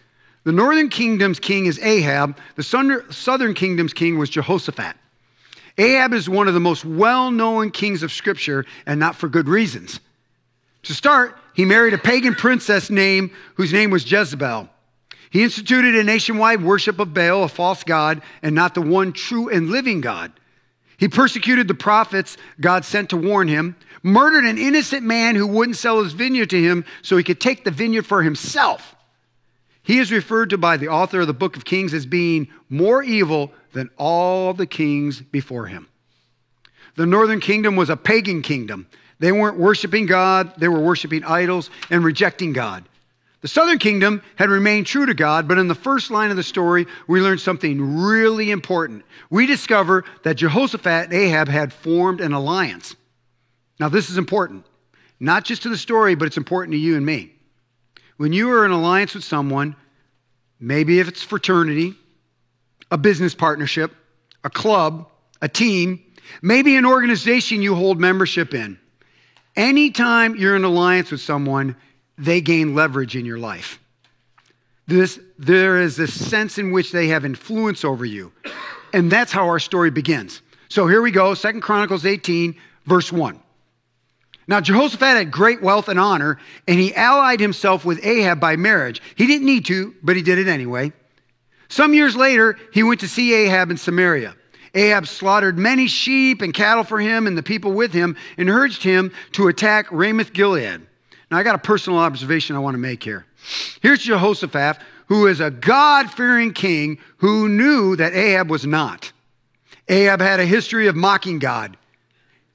The 0.48 0.54
northern 0.54 0.88
kingdom's 0.88 1.38
king 1.38 1.66
is 1.66 1.78
Ahab, 1.80 2.38
the 2.56 2.62
southern 2.62 3.52
kingdom's 3.52 3.92
king 3.92 4.16
was 4.16 4.30
Jehoshaphat. 4.30 4.96
Ahab 5.76 6.14
is 6.14 6.26
one 6.26 6.48
of 6.48 6.54
the 6.54 6.58
most 6.58 6.86
well 6.86 7.30
known 7.30 7.70
kings 7.70 8.02
of 8.02 8.10
Scripture, 8.10 8.64
and 8.86 8.98
not 8.98 9.14
for 9.14 9.28
good 9.28 9.46
reasons. 9.46 10.00
To 10.84 10.94
start, 10.94 11.36
he 11.52 11.66
married 11.66 11.92
a 11.92 11.98
pagan 11.98 12.34
princess 12.34 12.88
name 12.88 13.30
whose 13.56 13.74
name 13.74 13.90
was 13.90 14.10
Jezebel. 14.10 14.70
He 15.28 15.42
instituted 15.42 15.94
a 15.94 16.02
nationwide 16.02 16.62
worship 16.62 16.98
of 16.98 17.12
Baal, 17.12 17.44
a 17.44 17.48
false 17.48 17.84
god, 17.84 18.22
and 18.40 18.54
not 18.54 18.74
the 18.74 18.80
one 18.80 19.12
true 19.12 19.50
and 19.50 19.68
living 19.68 20.00
God. 20.00 20.32
He 20.96 21.08
persecuted 21.08 21.68
the 21.68 21.74
prophets 21.74 22.38
God 22.58 22.86
sent 22.86 23.10
to 23.10 23.18
warn 23.18 23.48
him, 23.48 23.76
murdered 24.02 24.46
an 24.46 24.56
innocent 24.56 25.02
man 25.02 25.34
who 25.34 25.46
wouldn't 25.46 25.76
sell 25.76 26.02
his 26.02 26.14
vineyard 26.14 26.48
to 26.48 26.62
him 26.62 26.86
so 27.02 27.18
he 27.18 27.22
could 27.22 27.38
take 27.38 27.64
the 27.64 27.70
vineyard 27.70 28.06
for 28.06 28.22
himself. 28.22 28.94
He 29.88 30.00
is 30.00 30.12
referred 30.12 30.50
to 30.50 30.58
by 30.58 30.76
the 30.76 30.88
author 30.88 31.22
of 31.22 31.28
the 31.28 31.32
book 31.32 31.56
of 31.56 31.64
Kings 31.64 31.94
as 31.94 32.04
being 32.04 32.48
more 32.68 33.02
evil 33.02 33.52
than 33.72 33.88
all 33.96 34.52
the 34.52 34.66
kings 34.66 35.22
before 35.22 35.64
him. 35.64 35.88
The 36.96 37.06
northern 37.06 37.40
kingdom 37.40 37.74
was 37.74 37.88
a 37.88 37.96
pagan 37.96 38.42
kingdom. 38.42 38.86
They 39.18 39.32
weren't 39.32 39.58
worshiping 39.58 40.04
God, 40.04 40.52
they 40.58 40.68
were 40.68 40.78
worshiping 40.78 41.24
idols 41.24 41.70
and 41.88 42.04
rejecting 42.04 42.52
God. 42.52 42.84
The 43.40 43.48
southern 43.48 43.78
kingdom 43.78 44.20
had 44.36 44.50
remained 44.50 44.84
true 44.84 45.06
to 45.06 45.14
God, 45.14 45.48
but 45.48 45.56
in 45.56 45.68
the 45.68 45.74
first 45.74 46.10
line 46.10 46.30
of 46.30 46.36
the 46.36 46.42
story, 46.42 46.86
we 47.06 47.22
learn 47.22 47.38
something 47.38 47.96
really 47.96 48.50
important. 48.50 49.06
We 49.30 49.46
discover 49.46 50.04
that 50.22 50.34
Jehoshaphat 50.34 51.04
and 51.04 51.14
Ahab 51.14 51.48
had 51.48 51.72
formed 51.72 52.20
an 52.20 52.34
alliance. 52.34 52.94
Now, 53.80 53.88
this 53.88 54.10
is 54.10 54.18
important, 54.18 54.66
not 55.18 55.46
just 55.46 55.62
to 55.62 55.70
the 55.70 55.78
story, 55.78 56.14
but 56.14 56.26
it's 56.26 56.36
important 56.36 56.72
to 56.72 56.78
you 56.78 56.94
and 56.94 57.06
me. 57.06 57.37
When 58.18 58.32
you 58.32 58.50
are 58.52 58.64
in 58.64 58.72
alliance 58.72 59.14
with 59.14 59.24
someone, 59.24 59.76
maybe 60.60 60.98
if 60.98 61.08
it's 61.08 61.22
fraternity, 61.22 61.94
a 62.90 62.98
business 62.98 63.34
partnership, 63.34 63.94
a 64.42 64.50
club, 64.50 65.08
a 65.40 65.48
team, 65.48 66.02
maybe 66.42 66.76
an 66.76 66.84
organization 66.84 67.62
you 67.62 67.76
hold 67.76 68.00
membership 68.00 68.54
in, 68.54 68.78
anytime 69.56 70.34
you're 70.34 70.56
in 70.56 70.64
alliance 70.64 71.12
with 71.12 71.20
someone, 71.20 71.76
they 72.18 72.40
gain 72.40 72.74
leverage 72.74 73.14
in 73.14 73.24
your 73.24 73.38
life. 73.38 73.78
This, 74.88 75.20
there 75.38 75.80
is 75.80 75.96
this 75.96 76.12
sense 76.12 76.58
in 76.58 76.72
which 76.72 76.90
they 76.90 77.08
have 77.08 77.24
influence 77.24 77.84
over 77.84 78.04
you. 78.04 78.32
And 78.92 79.12
that's 79.12 79.30
how 79.30 79.46
our 79.46 79.60
story 79.60 79.90
begins. 79.90 80.42
So 80.68 80.88
here 80.88 81.02
we 81.02 81.12
go, 81.12 81.34
Second 81.34 81.60
Chronicles 81.60 82.04
18, 82.04 82.56
verse 82.84 83.12
1. 83.12 83.38
Now, 84.48 84.62
Jehoshaphat 84.62 85.16
had 85.18 85.30
great 85.30 85.60
wealth 85.60 85.88
and 85.88 86.00
honor, 86.00 86.38
and 86.66 86.80
he 86.80 86.94
allied 86.94 87.38
himself 87.38 87.84
with 87.84 88.04
Ahab 88.04 88.40
by 88.40 88.56
marriage. 88.56 89.02
He 89.14 89.26
didn't 89.26 89.46
need 89.46 89.66
to, 89.66 89.94
but 90.02 90.16
he 90.16 90.22
did 90.22 90.38
it 90.38 90.48
anyway. 90.48 90.92
Some 91.68 91.92
years 91.92 92.16
later, 92.16 92.58
he 92.72 92.82
went 92.82 93.00
to 93.00 93.08
see 93.08 93.34
Ahab 93.34 93.70
in 93.70 93.76
Samaria. 93.76 94.34
Ahab 94.74 95.06
slaughtered 95.06 95.58
many 95.58 95.86
sheep 95.86 96.40
and 96.40 96.54
cattle 96.54 96.84
for 96.84 96.98
him 96.98 97.26
and 97.26 97.36
the 97.36 97.42
people 97.42 97.72
with 97.72 97.92
him 97.92 98.16
and 98.38 98.48
urged 98.48 98.82
him 98.82 99.12
to 99.32 99.48
attack 99.48 99.86
Ramoth 99.90 100.32
Gilead. 100.32 100.80
Now, 101.30 101.36
I 101.36 101.42
got 101.42 101.54
a 101.54 101.58
personal 101.58 101.98
observation 101.98 102.56
I 102.56 102.60
want 102.60 102.74
to 102.74 102.78
make 102.78 103.02
here. 103.02 103.26
Here's 103.82 104.00
Jehoshaphat, 104.00 104.78
who 105.08 105.26
is 105.26 105.40
a 105.40 105.50
God 105.50 106.10
fearing 106.10 106.54
king 106.54 106.98
who 107.18 107.50
knew 107.50 107.96
that 107.96 108.14
Ahab 108.14 108.50
was 108.50 108.64
not. 108.64 109.12
Ahab 109.88 110.20
had 110.20 110.40
a 110.40 110.46
history 110.46 110.86
of 110.86 110.96
mocking 110.96 111.38
God. 111.38 111.76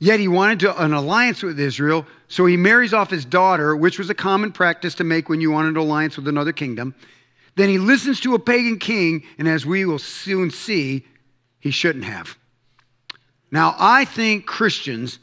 Yet 0.04 0.20
he 0.20 0.28
wanted 0.28 0.60
to, 0.60 0.84
an 0.84 0.92
alliance 0.92 1.44
with 1.44 1.58
Israel, 1.58 2.06
so 2.28 2.46
he 2.46 2.58
marries 2.58 2.94
off 2.94 3.10
his 3.10 3.24
daughter, 3.24 3.74
which 3.74 3.98
was 3.98 4.10
a 4.10 4.14
common 4.14 4.52
practice 4.52 4.96
to 4.96 5.06
make 5.06 5.30
when 5.30 5.40
you 5.40 5.50
wanted 5.50 5.70
an 5.70 5.78
alliance 5.78 6.18
with 6.18 6.28
another 6.28 6.52
kingdom. 6.52 6.94
Then 7.56 7.70
he 7.70 7.78
listens 7.78 8.20
to 8.20 8.36
a 8.36 8.40
pagan 8.40 8.80
king, 8.80 9.24
and 9.38 9.48
as 9.48 9.66
we 9.66 9.86
will 9.86 10.00
soon 10.00 10.52
see, 10.52 11.06
he 11.62 11.72
shouldn't 11.72 12.04
have. 12.04 12.36
Now, 13.50 13.78
I 13.80 14.04
think 14.04 14.46
Christians 14.46 15.20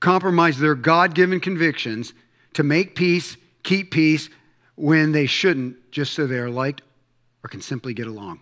compromise 0.00 0.58
their 0.58 0.76
God 0.76 1.14
given 1.14 1.38
convictions 1.38 2.14
to 2.54 2.62
make 2.62 2.96
peace, 2.96 3.36
keep 3.64 3.90
peace, 3.90 4.30
when 4.76 5.12
they 5.12 5.26
shouldn't, 5.26 5.76
just 5.90 6.14
so 6.14 6.26
they 6.26 6.38
are 6.38 6.48
liked 6.48 6.80
or 7.44 7.48
can 7.48 7.60
simply 7.60 7.92
get 7.92 8.06
along. 8.06 8.40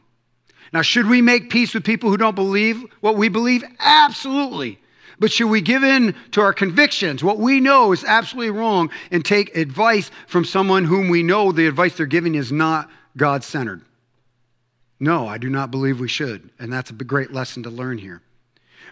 Now, 0.73 0.83
should 0.83 1.09
we 1.09 1.21
make 1.21 1.51
peace 1.51 1.75
with 1.75 1.83
people 1.83 2.11
who 2.11 2.17
don't 2.17 2.37
believe 2.37 2.81
what 3.01 3.17
we 3.17 3.29
believe? 3.29 3.65
Absolutely. 3.81 4.79
But 5.21 5.31
should 5.31 5.51
we 5.51 5.61
give 5.61 5.85
in 5.85 6.15
to 6.33 6.41
our 6.41 6.55
convictions, 6.55 7.23
what 7.23 7.39
we 7.39 7.61
know 7.61 7.93
is 7.93 8.05
absolutely 8.05 8.51
wrong, 8.51 8.91
and 9.11 9.23
take 9.23 9.55
advice 9.55 10.11
from 10.27 10.47
someone 10.47 10.87
whom 10.87 11.11
we 11.11 11.23
know 11.23 11.53
the 11.53 11.67
advice 11.67 11.95
they're 11.95 12.07
giving 12.07 12.35
is 12.35 12.51
not 12.51 12.91
God 13.19 13.45
centered? 13.45 13.83
No, 14.99 15.29
I 15.29 15.37
do 15.37 15.51
not 15.51 15.71
believe 15.71 16.01
we 16.01 16.09
should. 16.09 16.51
And 16.59 16.73
that's 16.73 16.91
a 16.91 16.95
great 16.95 17.33
lesson 17.33 17.63
to 17.65 17.71
learn 17.71 17.99
here. 17.99 18.23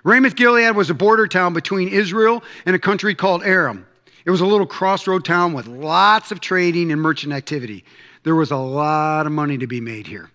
Ramoth 0.05 0.37
Gilead 0.37 0.77
was 0.77 0.91
a 0.91 0.95
border 0.95 1.27
town 1.27 1.55
between 1.55 1.89
Israel 1.89 2.45
and 2.67 2.77
a 2.77 2.79
country 2.79 3.15
called 3.15 3.43
Aram. 3.43 3.87
It 4.25 4.31
was 4.31 4.43
a 4.43 4.47
little 4.47 4.67
crossroad 4.67 5.25
town 5.25 5.55
with 5.55 5.67
lots 5.67 6.31
of 6.31 6.41
trading 6.41 6.93
and 6.93 7.01
merchant 7.01 7.33
activity. 7.33 7.85
There 8.23 8.35
was 8.35 8.51
a 8.51 8.57
lot 8.57 9.27
of 9.27 9.33
money 9.33 9.57
to 9.59 9.67
be 9.67 9.81
made 9.81 10.07
here. 10.07 10.31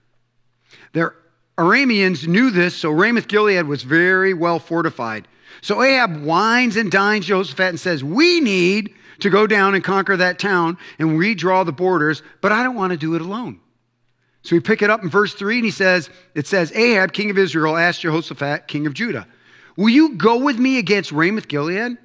The 0.93 1.13
Arameans 1.57 2.27
knew 2.27 2.49
this, 2.49 2.75
so 2.75 2.89
Ramoth 2.89 3.27
Gilead 3.27 3.67
was 3.67 3.83
very 3.83 4.33
well 4.33 4.57
fortified. 4.57 5.27
So 5.61 5.81
Ahab 5.81 6.23
wines 6.23 6.75
and 6.75 6.91
dines 6.91 7.25
Jehoshaphat 7.25 7.69
and 7.69 7.79
says, 7.79 8.03
We 8.03 8.39
need 8.39 8.93
to 9.19 9.29
go 9.29 9.47
down 9.47 9.75
and 9.75 9.83
conquer 9.83 10.17
that 10.17 10.39
town 10.39 10.77
and 10.99 11.11
redraw 11.11 11.65
the 11.65 11.71
borders, 11.71 12.21
but 12.41 12.51
I 12.51 12.63
don't 12.63 12.75
want 12.75 12.91
to 12.91 12.97
do 12.97 13.15
it 13.15 13.21
alone. 13.21 13.59
So 14.41 14.55
we 14.55 14.59
pick 14.59 14.81
it 14.81 14.89
up 14.89 15.03
in 15.03 15.09
verse 15.09 15.33
3 15.33 15.57
and 15.57 15.65
he 15.65 15.71
says, 15.71 16.09
It 16.35 16.47
says, 16.47 16.71
Ahab, 16.73 17.13
king 17.13 17.29
of 17.29 17.37
Israel, 17.37 17.77
asked 17.77 18.01
Jehoshaphat, 18.01 18.67
king 18.67 18.85
of 18.85 18.93
Judah, 18.93 19.27
Will 19.77 19.89
you 19.89 20.15
go 20.15 20.37
with 20.37 20.59
me 20.59 20.77
against 20.77 21.11
Ramoth 21.11 21.47
Gilead? 21.47 21.97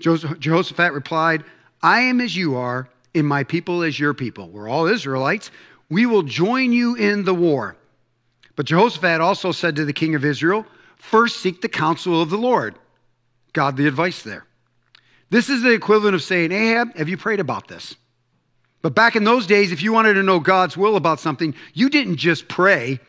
Jehoshaphat 0.00 0.92
replied, 0.92 1.44
I 1.82 2.00
am 2.00 2.20
as 2.20 2.36
you 2.36 2.56
are, 2.56 2.88
and 3.14 3.26
my 3.26 3.44
people 3.44 3.82
as 3.82 3.98
your 3.98 4.14
people. 4.14 4.48
We're 4.48 4.68
all 4.68 4.86
Israelites. 4.86 5.50
We 5.90 6.06
will 6.06 6.22
join 6.22 6.72
you 6.72 6.94
in 6.94 7.24
the 7.24 7.34
war. 7.34 7.76
But 8.56 8.66
Jehoshaphat 8.66 9.20
also 9.20 9.52
said 9.52 9.76
to 9.76 9.84
the 9.84 9.92
king 9.92 10.14
of 10.14 10.24
Israel, 10.24 10.66
First 11.02 11.40
seek 11.40 11.60
the 11.60 11.68
counsel 11.68 12.22
of 12.22 12.30
the 12.30 12.38
Lord. 12.38 12.76
God, 13.52 13.76
the 13.76 13.88
advice 13.88 14.22
there. 14.22 14.46
This 15.30 15.50
is 15.50 15.62
the 15.62 15.72
equivalent 15.72 16.14
of 16.14 16.22
saying, 16.22 16.52
Ahab, 16.52 16.96
have 16.96 17.08
you 17.08 17.16
prayed 17.16 17.40
about 17.40 17.66
this? 17.66 17.96
But 18.82 18.94
back 18.94 19.16
in 19.16 19.24
those 19.24 19.46
days, 19.46 19.72
if 19.72 19.82
you 19.82 19.92
wanted 19.92 20.14
to 20.14 20.22
know 20.22 20.38
God's 20.38 20.76
will 20.76 20.96
about 20.96 21.20
something, 21.20 21.54
you 21.74 21.90
didn't 21.90 22.16
just 22.16 22.48
pray. 22.48 23.00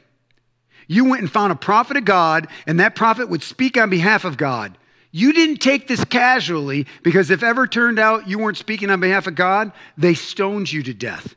You 0.88 1.06
went 1.06 1.22
and 1.22 1.32
found 1.32 1.52
a 1.52 1.56
prophet 1.56 1.96
of 1.96 2.04
God, 2.04 2.48
and 2.66 2.80
that 2.80 2.96
prophet 2.96 3.30
would 3.30 3.44
speak 3.44 3.78
on 3.78 3.90
behalf 3.90 4.26
of 4.26 4.38
God. 4.38 4.78
You 5.12 5.32
didn't 5.32 5.58
take 5.58 5.88
this 5.88 6.04
casually 6.04 6.88
because 7.04 7.30
if 7.30 7.44
ever 7.44 7.68
turned 7.68 8.00
out 8.00 8.28
you 8.28 8.40
weren't 8.40 8.58
speaking 8.58 8.90
on 8.90 9.00
behalf 9.00 9.28
of 9.28 9.36
God, 9.36 9.72
they 9.98 10.16
stoned 10.16 10.72
you 10.72 10.82
to 10.84 10.94
death. 10.94 11.36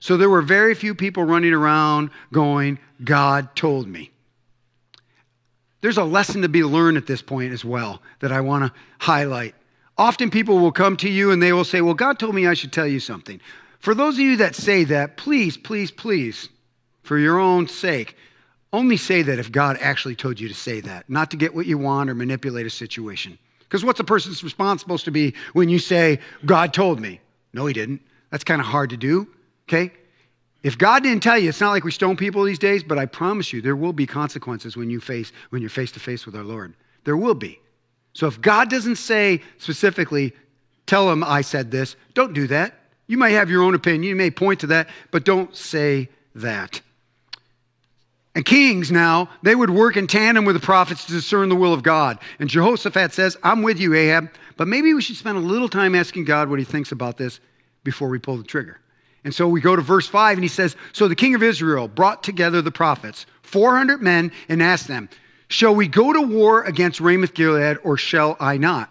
So 0.00 0.16
there 0.16 0.30
were 0.30 0.42
very 0.42 0.74
few 0.74 0.94
people 0.94 1.22
running 1.24 1.52
around 1.52 2.10
going, 2.32 2.78
God 3.04 3.54
told 3.54 3.86
me. 3.86 4.10
There's 5.80 5.98
a 5.98 6.04
lesson 6.04 6.42
to 6.42 6.48
be 6.48 6.64
learned 6.64 6.96
at 6.96 7.06
this 7.06 7.22
point 7.22 7.52
as 7.52 7.64
well 7.64 8.02
that 8.20 8.32
I 8.32 8.40
want 8.40 8.64
to 8.64 8.80
highlight. 8.98 9.54
Often 9.96 10.30
people 10.30 10.58
will 10.58 10.72
come 10.72 10.96
to 10.98 11.08
you 11.08 11.30
and 11.30 11.42
they 11.42 11.52
will 11.52 11.64
say, 11.64 11.80
Well, 11.80 11.94
God 11.94 12.18
told 12.18 12.34
me 12.34 12.46
I 12.46 12.54
should 12.54 12.72
tell 12.72 12.86
you 12.86 13.00
something. 13.00 13.40
For 13.78 13.94
those 13.94 14.14
of 14.14 14.20
you 14.20 14.36
that 14.38 14.56
say 14.56 14.84
that, 14.84 15.16
please, 15.16 15.56
please, 15.56 15.90
please, 15.90 16.48
for 17.02 17.18
your 17.18 17.38
own 17.38 17.68
sake, 17.68 18.16
only 18.72 18.96
say 18.96 19.22
that 19.22 19.38
if 19.38 19.50
God 19.50 19.78
actually 19.80 20.16
told 20.16 20.38
you 20.38 20.48
to 20.48 20.54
say 20.54 20.80
that, 20.80 21.08
not 21.08 21.30
to 21.30 21.36
get 21.36 21.54
what 21.54 21.66
you 21.66 21.78
want 21.78 22.10
or 22.10 22.14
manipulate 22.14 22.66
a 22.66 22.70
situation. 22.70 23.38
Because 23.60 23.84
what's 23.84 24.00
a 24.00 24.04
person's 24.04 24.42
response 24.42 24.80
supposed 24.80 25.04
to 25.04 25.10
be 25.10 25.34
when 25.52 25.68
you 25.68 25.78
say, 25.78 26.18
God 26.44 26.74
told 26.74 27.00
me? 27.00 27.20
No, 27.52 27.66
he 27.66 27.72
didn't. 27.72 28.02
That's 28.30 28.44
kind 28.44 28.60
of 28.60 28.66
hard 28.66 28.90
to 28.90 28.96
do, 28.96 29.28
okay? 29.68 29.92
If 30.62 30.76
God 30.76 31.04
didn't 31.04 31.22
tell 31.22 31.38
you, 31.38 31.48
it's 31.48 31.60
not 31.60 31.70
like 31.70 31.84
we 31.84 31.92
stone 31.92 32.16
people 32.16 32.42
these 32.42 32.58
days, 32.58 32.82
but 32.82 32.98
I 32.98 33.06
promise 33.06 33.52
you, 33.52 33.62
there 33.62 33.76
will 33.76 33.92
be 33.92 34.06
consequences 34.06 34.76
when 34.76 34.90
you 34.90 35.00
face 35.00 35.32
when 35.50 35.62
you're 35.62 35.70
face 35.70 35.92
to 35.92 36.00
face 36.00 36.26
with 36.26 36.34
our 36.34 36.44
Lord. 36.44 36.74
There 37.04 37.16
will 37.16 37.34
be. 37.34 37.60
So 38.12 38.26
if 38.26 38.40
God 38.40 38.68
doesn't 38.68 38.96
say 38.96 39.42
specifically, 39.58 40.34
tell 40.86 41.10
him 41.10 41.22
I 41.22 41.42
said 41.42 41.70
this, 41.70 41.94
don't 42.14 42.32
do 42.32 42.48
that. 42.48 42.74
You 43.06 43.16
may 43.16 43.32
have 43.32 43.48
your 43.48 43.62
own 43.62 43.74
opinion, 43.74 44.02
you 44.02 44.16
may 44.16 44.30
point 44.30 44.60
to 44.60 44.66
that, 44.68 44.88
but 45.10 45.24
don't 45.24 45.54
say 45.54 46.08
that. 46.34 46.80
And 48.34 48.44
kings 48.44 48.92
now, 48.92 49.30
they 49.42 49.54
would 49.54 49.70
work 49.70 49.96
in 49.96 50.06
tandem 50.06 50.44
with 50.44 50.54
the 50.54 50.60
prophets 50.60 51.04
to 51.06 51.12
discern 51.12 51.48
the 51.48 51.56
will 51.56 51.72
of 51.72 51.82
God. 51.82 52.18
And 52.38 52.48
Jehoshaphat 52.48 53.12
says, 53.12 53.36
I'm 53.42 53.62
with 53.62 53.80
you, 53.80 53.94
Ahab, 53.94 54.30
but 54.56 54.68
maybe 54.68 54.92
we 54.94 55.00
should 55.00 55.16
spend 55.16 55.38
a 55.38 55.40
little 55.40 55.68
time 55.68 55.94
asking 55.94 56.24
God 56.24 56.50
what 56.50 56.58
he 56.58 56.64
thinks 56.64 56.92
about 56.92 57.16
this 57.16 57.40
before 57.84 58.08
we 58.08 58.18
pull 58.18 58.36
the 58.36 58.44
trigger. 58.44 58.78
And 59.24 59.34
so 59.34 59.48
we 59.48 59.60
go 59.60 59.76
to 59.76 59.82
verse 59.82 60.06
5, 60.06 60.38
and 60.38 60.44
he 60.44 60.48
says, 60.48 60.76
So 60.92 61.08
the 61.08 61.16
king 61.16 61.34
of 61.34 61.42
Israel 61.42 61.88
brought 61.88 62.22
together 62.22 62.62
the 62.62 62.70
prophets, 62.70 63.26
400 63.42 64.00
men, 64.02 64.32
and 64.48 64.62
asked 64.62 64.88
them, 64.88 65.08
Shall 65.48 65.74
we 65.74 65.88
go 65.88 66.12
to 66.12 66.22
war 66.22 66.62
against 66.62 67.00
Ramoth 67.00 67.34
Gilead, 67.34 67.78
or 67.82 67.96
shall 67.96 68.36
I 68.38 68.58
not? 68.58 68.90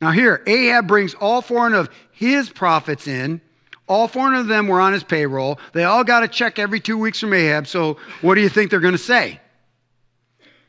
Now, 0.00 0.12
here, 0.12 0.42
Ahab 0.46 0.86
brings 0.86 1.14
all 1.14 1.42
400 1.42 1.76
of 1.76 1.90
his 2.12 2.50
prophets 2.50 3.06
in 3.06 3.40
all 3.88 4.06
400 4.06 4.40
of 4.40 4.46
them 4.46 4.68
were 4.68 4.80
on 4.80 4.92
his 4.92 5.02
payroll. 5.02 5.58
They 5.72 5.84
all 5.84 6.04
got 6.04 6.22
a 6.22 6.28
check 6.28 6.58
every 6.58 6.78
two 6.78 6.98
weeks 6.98 7.20
from 7.20 7.32
Ahab. 7.32 7.66
So, 7.66 7.96
what 8.20 8.34
do 8.34 8.42
you 8.42 8.48
think 8.48 8.70
they're 8.70 8.80
going 8.80 8.92
to 8.92 8.98
say? 8.98 9.40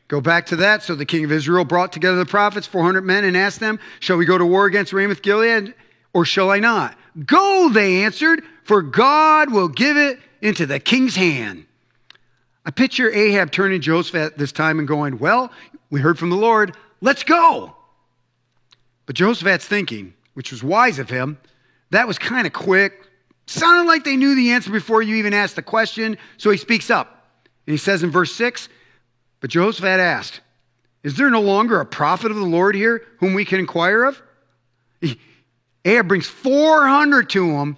Go 0.07 0.21
back 0.21 0.47
to 0.47 0.55
that. 0.57 0.83
So, 0.83 0.95
the 0.95 1.05
king 1.05 1.25
of 1.25 1.31
Israel 1.31 1.65
brought 1.65 1.91
together 1.91 2.17
the 2.17 2.25
prophets, 2.25 2.65
400 2.65 3.01
men, 3.01 3.25
and 3.25 3.35
asked 3.35 3.59
them, 3.59 3.79
Shall 3.99 4.17
we 4.17 4.25
go 4.25 4.37
to 4.37 4.45
war 4.45 4.65
against 4.65 4.93
Ramoth 4.93 5.21
Gilead, 5.21 5.73
or 6.13 6.25
shall 6.25 6.49
I 6.49 6.59
not? 6.59 6.97
Go, 7.25 7.69
they 7.69 8.03
answered, 8.03 8.41
for 8.69 8.83
God 8.83 9.51
will 9.51 9.67
give 9.67 9.97
it 9.97 10.19
into 10.43 10.67
the 10.67 10.79
king's 10.79 11.15
hand. 11.15 11.65
I 12.63 12.69
picture 12.69 13.11
Ahab 13.11 13.51
turning 13.51 13.81
to 13.81 13.83
Jehoshaphat 13.83 14.37
this 14.37 14.51
time 14.51 14.77
and 14.77 14.87
going, 14.87 15.17
Well, 15.17 15.51
we 15.89 16.01
heard 16.01 16.19
from 16.19 16.29
the 16.29 16.35
Lord, 16.35 16.77
let's 17.01 17.23
go. 17.23 17.75
But 19.07 19.15
Jehoshaphat's 19.15 19.65
thinking, 19.65 20.13
which 20.35 20.51
was 20.51 20.63
wise 20.63 20.99
of 20.99 21.09
him, 21.09 21.39
that 21.89 22.07
was 22.07 22.19
kind 22.19 22.45
of 22.45 22.53
quick, 22.53 23.07
Sounded 23.47 23.89
like 23.89 24.03
they 24.03 24.15
knew 24.15 24.35
the 24.35 24.51
answer 24.51 24.69
before 24.69 25.01
you 25.01 25.15
even 25.15 25.33
asked 25.33 25.55
the 25.55 25.63
question, 25.63 26.15
so 26.37 26.51
he 26.51 26.57
speaks 26.57 26.91
up. 26.91 27.25
And 27.65 27.71
he 27.71 27.77
says 27.77 28.03
in 28.03 28.11
verse 28.11 28.35
6 28.35 28.69
But 29.39 29.49
Jehoshaphat 29.49 29.99
asked, 29.99 30.41
Is 31.01 31.15
there 31.15 31.31
no 31.31 31.41
longer 31.41 31.81
a 31.81 31.87
prophet 31.87 32.29
of 32.29 32.37
the 32.37 32.45
Lord 32.45 32.75
here 32.75 33.01
whom 33.17 33.33
we 33.33 33.45
can 33.45 33.57
inquire 33.57 34.03
of? 34.03 34.21
Ahab 35.85 36.07
brings 36.07 36.27
400 36.27 37.31
to 37.31 37.49
him, 37.49 37.77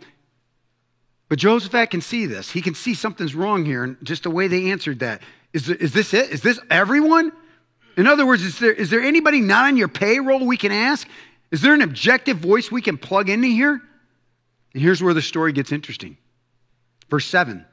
But 1.32 1.40
Jehoshaphat 1.40 1.92
can 1.92 2.02
see 2.02 2.26
this. 2.26 2.52
He 2.52 2.62
can 2.62 2.76
see 2.76 2.94
something's 2.94 3.34
wrong 3.34 3.64
here, 3.64 3.86
and 3.86 3.96
just 4.04 4.24
the 4.24 4.30
way 4.30 4.50
they 4.50 4.70
answered 4.70 5.00
that. 5.00 5.22
Is, 5.54 5.66
this 5.66 6.14
it? 6.14 6.30
Is 6.30 6.42
this 6.42 6.60
everyone? 6.70 7.32
In 7.96 8.06
other 8.06 8.26
words, 8.26 8.44
is 8.44 8.60
there, 8.60 8.74
is 8.74 8.90
there 8.90 9.00
anybody 9.00 9.40
not 9.40 9.68
on 9.68 9.78
your 9.78 9.88
payroll 9.88 10.46
we 10.46 10.58
can 10.58 10.74
ask? 10.74 11.08
Is 11.50 11.62
there 11.62 11.74
an 11.74 11.84
objective 11.84 12.36
voice 12.36 12.70
we 12.70 12.82
can 12.82 12.98
plug 12.98 13.30
into 13.30 13.48
here? 13.48 13.82
And 14.74 14.84
here's 14.84 15.02
where 15.02 15.14
the 15.14 15.22
story 15.22 15.54
gets 15.54 15.72
interesting. 15.72 16.18
Verse 17.10 17.28
7 17.28 17.66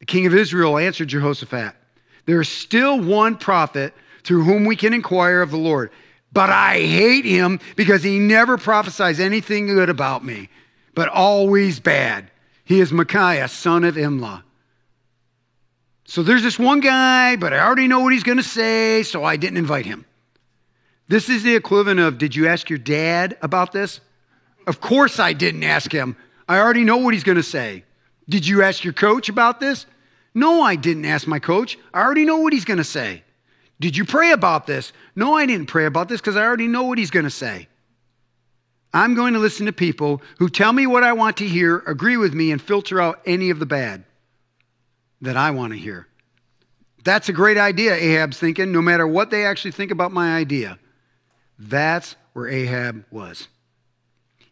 The 0.00 0.04
king 0.04 0.26
of 0.26 0.34
Israel 0.34 0.76
answered 0.76 1.08
Jehoshaphat, 1.08 1.74
There 2.26 2.42
is 2.42 2.50
still 2.50 3.00
one 3.00 3.38
prophet 3.38 3.94
through 4.22 4.44
whom 4.44 4.66
we 4.66 4.76
can 4.76 4.92
inquire 4.92 5.40
of 5.40 5.50
the 5.50 5.56
Lord, 5.56 5.92
but 6.30 6.50
I 6.50 6.74
hate 6.80 7.24
him 7.24 7.58
because 7.74 8.02
he 8.02 8.18
never 8.18 8.58
prophesies 8.58 9.18
anything 9.18 9.68
good 9.68 9.88
about 9.88 10.22
me, 10.22 10.50
but 10.94 11.08
always 11.08 11.80
bad. 11.80 12.28
He 12.64 12.80
is 12.80 12.92
Micaiah, 12.92 13.48
son 13.48 13.84
of 13.84 13.96
Imlah. 13.96 14.42
So 16.04 16.22
there's 16.22 16.42
this 16.42 16.58
one 16.58 16.80
guy, 16.80 17.36
but 17.36 17.52
I 17.52 17.60
already 17.60 17.88
know 17.88 18.00
what 18.00 18.12
he's 18.12 18.22
going 18.22 18.38
to 18.38 18.44
say, 18.44 19.02
so 19.02 19.24
I 19.24 19.36
didn't 19.36 19.56
invite 19.56 19.86
him. 19.86 20.04
This 21.08 21.28
is 21.28 21.42
the 21.42 21.54
equivalent 21.54 22.00
of 22.00 22.18
Did 22.18 22.36
you 22.36 22.48
ask 22.48 22.70
your 22.70 22.78
dad 22.78 23.36
about 23.42 23.72
this? 23.72 24.00
Of 24.66 24.80
course 24.80 25.18
I 25.18 25.32
didn't 25.32 25.64
ask 25.64 25.92
him. 25.92 26.16
I 26.48 26.58
already 26.58 26.84
know 26.84 26.98
what 26.98 27.14
he's 27.14 27.24
going 27.24 27.36
to 27.36 27.42
say. 27.42 27.84
Did 28.28 28.46
you 28.46 28.62
ask 28.62 28.84
your 28.84 28.92
coach 28.92 29.28
about 29.28 29.60
this? 29.60 29.86
No, 30.34 30.62
I 30.62 30.76
didn't 30.76 31.04
ask 31.04 31.26
my 31.26 31.38
coach. 31.38 31.78
I 31.92 32.00
already 32.00 32.24
know 32.24 32.38
what 32.38 32.52
he's 32.52 32.64
going 32.64 32.78
to 32.78 32.84
say. 32.84 33.22
Did 33.80 33.96
you 33.96 34.04
pray 34.04 34.32
about 34.32 34.66
this? 34.66 34.92
No, 35.16 35.34
I 35.34 35.44
didn't 35.46 35.66
pray 35.66 35.86
about 35.86 36.08
this 36.08 36.20
because 36.20 36.36
I 36.36 36.44
already 36.44 36.68
know 36.68 36.84
what 36.84 36.98
he's 36.98 37.10
going 37.10 37.24
to 37.24 37.30
say. 37.30 37.68
I'm 38.94 39.14
going 39.14 39.32
to 39.32 39.38
listen 39.38 39.66
to 39.66 39.72
people 39.72 40.22
who 40.38 40.48
tell 40.48 40.72
me 40.72 40.86
what 40.86 41.02
I 41.02 41.14
want 41.14 41.38
to 41.38 41.48
hear, 41.48 41.78
agree 41.86 42.16
with 42.16 42.34
me, 42.34 42.52
and 42.52 42.60
filter 42.60 43.00
out 43.00 43.20
any 43.24 43.50
of 43.50 43.58
the 43.58 43.66
bad 43.66 44.04
that 45.22 45.36
I 45.36 45.50
want 45.52 45.72
to 45.72 45.78
hear. 45.78 46.06
That's 47.04 47.28
a 47.28 47.32
great 47.32 47.58
idea, 47.58 47.94
Ahab's 47.94 48.38
thinking, 48.38 48.70
no 48.70 48.82
matter 48.82 49.06
what 49.06 49.30
they 49.30 49.46
actually 49.46 49.72
think 49.72 49.90
about 49.90 50.12
my 50.12 50.36
idea. 50.36 50.78
That's 51.58 52.16
where 52.32 52.48
Ahab 52.48 53.04
was. 53.10 53.48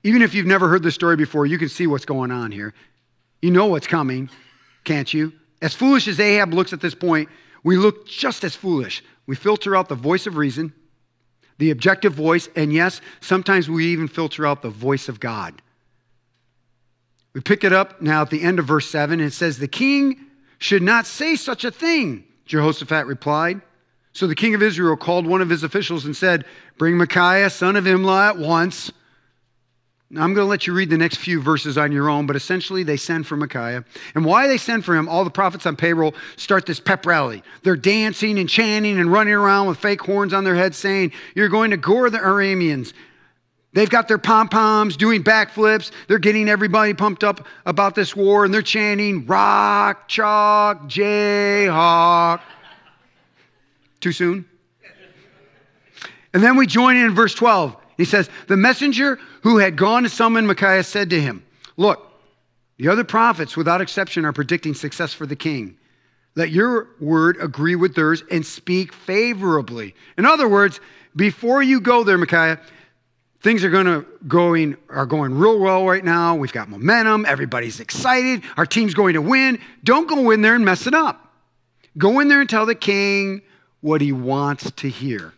Even 0.03 0.23
if 0.23 0.35
you've 0.35 0.47
never 0.47 0.69
heard 0.69 0.83
the 0.83 0.91
story 0.91 1.17
before, 1.17 1.45
you 1.45 1.59
can 1.59 1.69
see 1.69 1.87
what's 1.87 2.07
going 2.07 2.31
on 2.31 2.51
here. 2.51 2.73
You 3.43 3.51
know 3.51 3.67
what's 3.67 3.87
coming, 3.87 4.31
can't 4.85 5.13
you? 5.13 5.33
As 5.61 5.75
foolish 5.75 6.09
as 6.09 6.19
Ahab 6.19 6.55
looks 6.55 6.73
at 6.73 6.81
this 6.81 6.95
point, 6.95 7.29
we 7.63 7.77
look 7.77 8.07
just 8.07 8.43
as 8.45 8.57
foolish. 8.57 9.05
We 9.27 9.37
filter 9.37 9.77
out 9.77 9.89
the 9.89 9.95
voice 9.95 10.27
of 10.27 10.37
reason, 10.37 10.73
the 11.61 11.71
objective 11.71 12.15
voice, 12.15 12.49
and 12.57 12.73
yes, 12.73 13.03
sometimes 13.21 13.69
we 13.69 13.87
even 13.89 14.09
filter 14.09 14.47
out 14.47 14.63
the 14.63 14.71
voice 14.71 15.11
of 15.11 15.21
God. 15.21 15.61
We 17.35 17.43
pick 17.43 17.65
it 17.65 17.73
up 17.73 18.01
now 18.01 18.23
at 18.23 18.31
the 18.31 18.43
end 18.43 18.59
of 18.59 18.65
verse 18.65 18.89
7. 18.89 19.21
It 19.21 19.33
says, 19.33 19.59
The 19.59 19.69
king 19.69 20.19
should 20.59 20.83
not 20.83 21.07
say 21.07 21.37
such 21.37 21.65
a 21.65 21.71
thing, 21.71 22.25
Jehoshaphat 22.47 23.07
replied. 23.07 23.61
So 24.15 24.27
the 24.27 24.35
king 24.35 24.55
of 24.55 24.63
Israel 24.63 24.97
called 24.97 25.27
one 25.27 25.43
of 25.43 25.51
his 25.51 25.63
officials 25.63 26.07
and 26.07 26.17
said, 26.17 26.47
Bring 26.79 26.97
Micaiah, 26.97 27.51
son 27.51 27.77
of 27.77 27.85
Imlah, 27.85 28.31
at 28.31 28.39
once. 28.39 28.91
Now, 30.13 30.25
I'm 30.25 30.35
going 30.35 30.45
to 30.45 30.51
let 30.51 30.67
you 30.67 30.73
read 30.73 30.91
the 30.91 30.99
next 30.99 31.19
few 31.19 31.41
verses 31.41 31.79
on 31.79 31.93
your 31.93 32.11
own, 32.11 32.27
but 32.27 32.35
essentially 32.35 32.83
they 32.83 32.97
send 32.97 33.29
for 33.29 33.37
Micaiah. 33.37 33.85
And 34.17 34.25
why 34.25 34.49
they 34.49 34.59
send 34.59 34.85
for 34.85 34.97
him, 34.97 35.09
all 35.09 35.23
the 35.23 35.31
prophets 35.31 35.67
on 35.67 35.77
payroll 35.77 36.17
start 36.37 36.67
this 36.67 36.81
pep 36.81 37.07
rally. 37.07 37.45
They're 37.63 37.77
dancing 37.77 38.37
and 38.41 38.49
chanting 38.49 38.99
and 38.99 39.13
running 39.13 39.35
around 39.35 39.69
with 39.69 39.79
fake 39.79 40.01
horns 40.01 40.35
on 40.35 40.43
their 40.43 40.57
heads 40.57 40.77
saying, 40.77 41.13
You're 41.37 41.49
going 41.49 41.71
to 41.71 41.77
gore 41.77 42.11
the 42.11 42.19
Arameans. 42.19 42.93
They've 43.73 43.89
got 43.89 44.09
their 44.09 44.19
pom 44.19 44.49
poms 44.49 44.97
doing 44.97 45.23
backflips. 45.23 45.93
They're 46.09 46.19
getting 46.19 46.49
everybody 46.49 46.93
pumped 46.93 47.23
up 47.23 47.47
about 47.65 47.95
this 47.95 48.17
war, 48.17 48.45
and 48.45 48.53
they're 48.53 48.63
chanting, 48.63 49.27
Rock, 49.27 50.09
Chalk, 50.09 50.89
Jayhawk. 50.89 52.41
Too 54.01 54.11
soon? 54.11 54.45
And 56.35 56.43
then 56.43 56.57
we 56.57 56.67
join 56.67 56.97
in, 56.97 57.07
in 57.07 57.15
verse 57.15 57.35
12. 57.35 57.77
He 58.01 58.07
says, 58.07 58.31
The 58.47 58.57
messenger 58.57 59.19
who 59.43 59.59
had 59.59 59.77
gone 59.77 60.05
to 60.05 60.09
summon 60.09 60.47
Micaiah 60.47 60.85
said 60.85 61.11
to 61.11 61.21
him, 61.21 61.45
Look, 61.77 62.11
the 62.79 62.89
other 62.89 63.05
prophets, 63.05 63.59
without 63.59 63.83
exception, 63.83 64.25
are 64.25 64.33
predicting 64.33 64.73
success 64.73 65.13
for 65.13 65.27
the 65.27 65.37
king. 65.37 65.77
Let 66.35 66.51
your 66.51 66.89
word 66.99 67.37
agree 67.43 67.77
with 67.77 67.95
theirs 67.95 68.23
and 68.31 68.47
speak 68.47 68.95
favorably. 68.95 69.95
In 70.17 70.25
other 70.25 70.49
words, 70.49 70.81
before 71.15 71.63
you 71.63 71.79
go 71.79 72.03
there, 72.03 72.17
Micaiah, 72.17 72.59
things 73.43 73.65
are 73.65 73.71
going 73.71 73.85
to 73.85 74.07
going 74.27 74.79
are 74.89 75.05
going 75.05 75.35
real 75.35 75.59
well 75.59 75.85
right 75.85 76.05
now. 76.05 76.35
We've 76.35 76.53
got 76.53 76.71
momentum. 76.71 77.27
Everybody's 77.27 77.81
excited. 77.81 78.45
Our 78.57 78.65
team's 78.65 78.95
going 78.95 79.13
to 79.13 79.21
win. 79.21 79.59
Don't 79.85 80.09
go 80.09 80.31
in 80.31 80.41
there 80.41 80.55
and 80.55 80.65
mess 80.65 80.87
it 80.87 80.95
up. 80.95 81.35
Go 81.99 82.19
in 82.21 82.29
there 82.29 82.41
and 82.41 82.49
tell 82.49 82.65
the 82.65 82.75
king 82.75 83.43
what 83.83 84.01
he 84.01 84.13
wants 84.13 84.71
to 84.71 84.89
hear. 84.89 85.35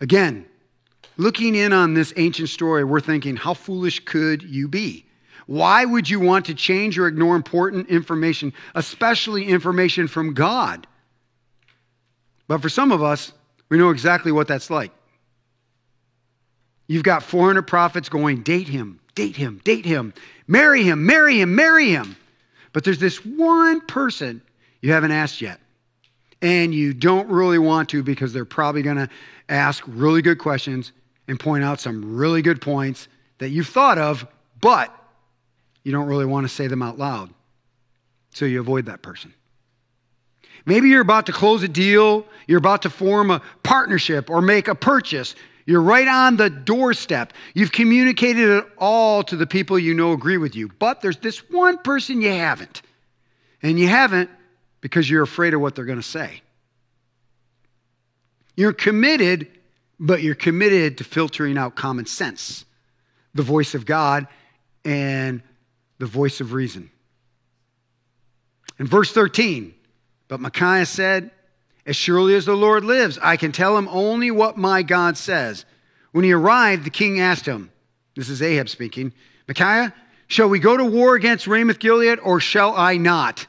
Again, 0.00 0.46
looking 1.16 1.54
in 1.54 1.72
on 1.72 1.94
this 1.94 2.12
ancient 2.16 2.48
story, 2.48 2.84
we're 2.84 3.00
thinking, 3.00 3.36
how 3.36 3.54
foolish 3.54 4.04
could 4.04 4.42
you 4.42 4.68
be? 4.68 5.06
Why 5.46 5.84
would 5.84 6.08
you 6.08 6.20
want 6.20 6.46
to 6.46 6.54
change 6.54 6.98
or 6.98 7.06
ignore 7.06 7.36
important 7.36 7.88
information, 7.88 8.52
especially 8.74 9.46
information 9.46 10.08
from 10.08 10.34
God? 10.34 10.86
But 12.48 12.62
for 12.62 12.68
some 12.68 12.92
of 12.92 13.02
us, 13.02 13.32
we 13.68 13.78
know 13.78 13.90
exactly 13.90 14.32
what 14.32 14.48
that's 14.48 14.70
like. 14.70 14.92
You've 16.86 17.02
got 17.02 17.22
400 17.22 17.62
prophets 17.62 18.08
going, 18.08 18.42
date 18.42 18.68
him, 18.68 19.00
date 19.14 19.36
him, 19.36 19.60
date 19.64 19.86
him, 19.86 20.12
marry 20.46 20.82
him, 20.82 21.06
marry 21.06 21.40
him, 21.40 21.54
marry 21.54 21.90
him. 21.90 22.16
But 22.72 22.84
there's 22.84 22.98
this 22.98 23.24
one 23.24 23.80
person 23.82 24.42
you 24.82 24.92
haven't 24.92 25.12
asked 25.12 25.40
yet. 25.40 25.60
And 26.42 26.74
you 26.74 26.92
don't 26.92 27.28
really 27.28 27.58
want 27.58 27.88
to 27.90 28.02
because 28.02 28.34
they're 28.34 28.44
probably 28.44 28.82
going 28.82 28.98
to 28.98 29.08
ask 29.48 29.82
really 29.86 30.20
good 30.20 30.38
questions 30.38 30.92
and 31.28 31.38
point 31.38 31.64
out 31.64 31.80
some 31.80 32.16
really 32.16 32.42
good 32.42 32.60
points 32.60 33.08
that 33.38 33.50
you've 33.50 33.68
thought 33.68 33.98
of, 33.98 34.26
but 34.60 34.94
you 35.82 35.92
don't 35.92 36.06
really 36.06 36.26
want 36.26 36.46
to 36.46 36.54
say 36.54 36.66
them 36.66 36.82
out 36.82 36.98
loud. 36.98 37.30
So 38.30 38.44
you 38.44 38.60
avoid 38.60 38.86
that 38.86 39.02
person. 39.02 39.32
Maybe 40.66 40.88
you're 40.88 41.02
about 41.02 41.26
to 41.26 41.32
close 41.32 41.62
a 41.62 41.68
deal, 41.68 42.26
you're 42.46 42.58
about 42.58 42.82
to 42.82 42.90
form 42.90 43.30
a 43.30 43.42
partnership 43.62 44.30
or 44.30 44.40
make 44.40 44.68
a 44.68 44.74
purchase. 44.74 45.34
You're 45.66 45.82
right 45.82 46.08
on 46.08 46.36
the 46.36 46.50
doorstep. 46.50 47.32
You've 47.54 47.72
communicated 47.72 48.50
it 48.50 48.66
all 48.78 49.22
to 49.24 49.36
the 49.36 49.46
people 49.46 49.78
you 49.78 49.94
know 49.94 50.12
agree 50.12 50.36
with 50.36 50.54
you, 50.54 50.68
but 50.78 51.00
there's 51.00 51.16
this 51.18 51.38
one 51.50 51.78
person 51.78 52.20
you 52.20 52.30
haven't. 52.30 52.82
And 53.62 53.78
you 53.78 53.88
haven't 53.88 54.30
because 54.82 55.08
you're 55.08 55.22
afraid 55.22 55.54
of 55.54 55.60
what 55.60 55.74
they're 55.74 55.86
going 55.86 55.98
to 55.98 56.02
say. 56.02 56.42
You're 58.56 58.74
committed, 58.74 59.48
but 60.04 60.22
you're 60.22 60.34
committed 60.34 60.98
to 60.98 61.04
filtering 61.04 61.56
out 61.56 61.76
common 61.76 62.04
sense, 62.04 62.66
the 63.32 63.42
voice 63.42 63.74
of 63.74 63.86
God, 63.86 64.26
and 64.84 65.42
the 65.98 66.04
voice 66.04 66.42
of 66.42 66.52
reason. 66.52 66.90
In 68.78 68.86
verse 68.86 69.10
13, 69.12 69.74
but 70.28 70.40
Micaiah 70.40 70.84
said, 70.84 71.30
As 71.86 71.96
surely 71.96 72.34
as 72.34 72.44
the 72.44 72.54
Lord 72.54 72.84
lives, 72.84 73.18
I 73.22 73.38
can 73.38 73.50
tell 73.50 73.78
him 73.78 73.88
only 73.88 74.30
what 74.30 74.58
my 74.58 74.82
God 74.82 75.16
says. 75.16 75.64
When 76.12 76.22
he 76.24 76.32
arrived, 76.32 76.84
the 76.84 76.90
king 76.90 77.18
asked 77.18 77.46
him, 77.46 77.70
This 78.14 78.28
is 78.28 78.42
Ahab 78.42 78.68
speaking, 78.68 79.14
Micaiah, 79.48 79.94
shall 80.26 80.50
we 80.50 80.58
go 80.58 80.76
to 80.76 80.84
war 80.84 81.14
against 81.14 81.46
Ramoth 81.46 81.78
Gilead, 81.78 82.18
or 82.18 82.40
shall 82.40 82.76
I 82.76 82.98
not? 82.98 83.46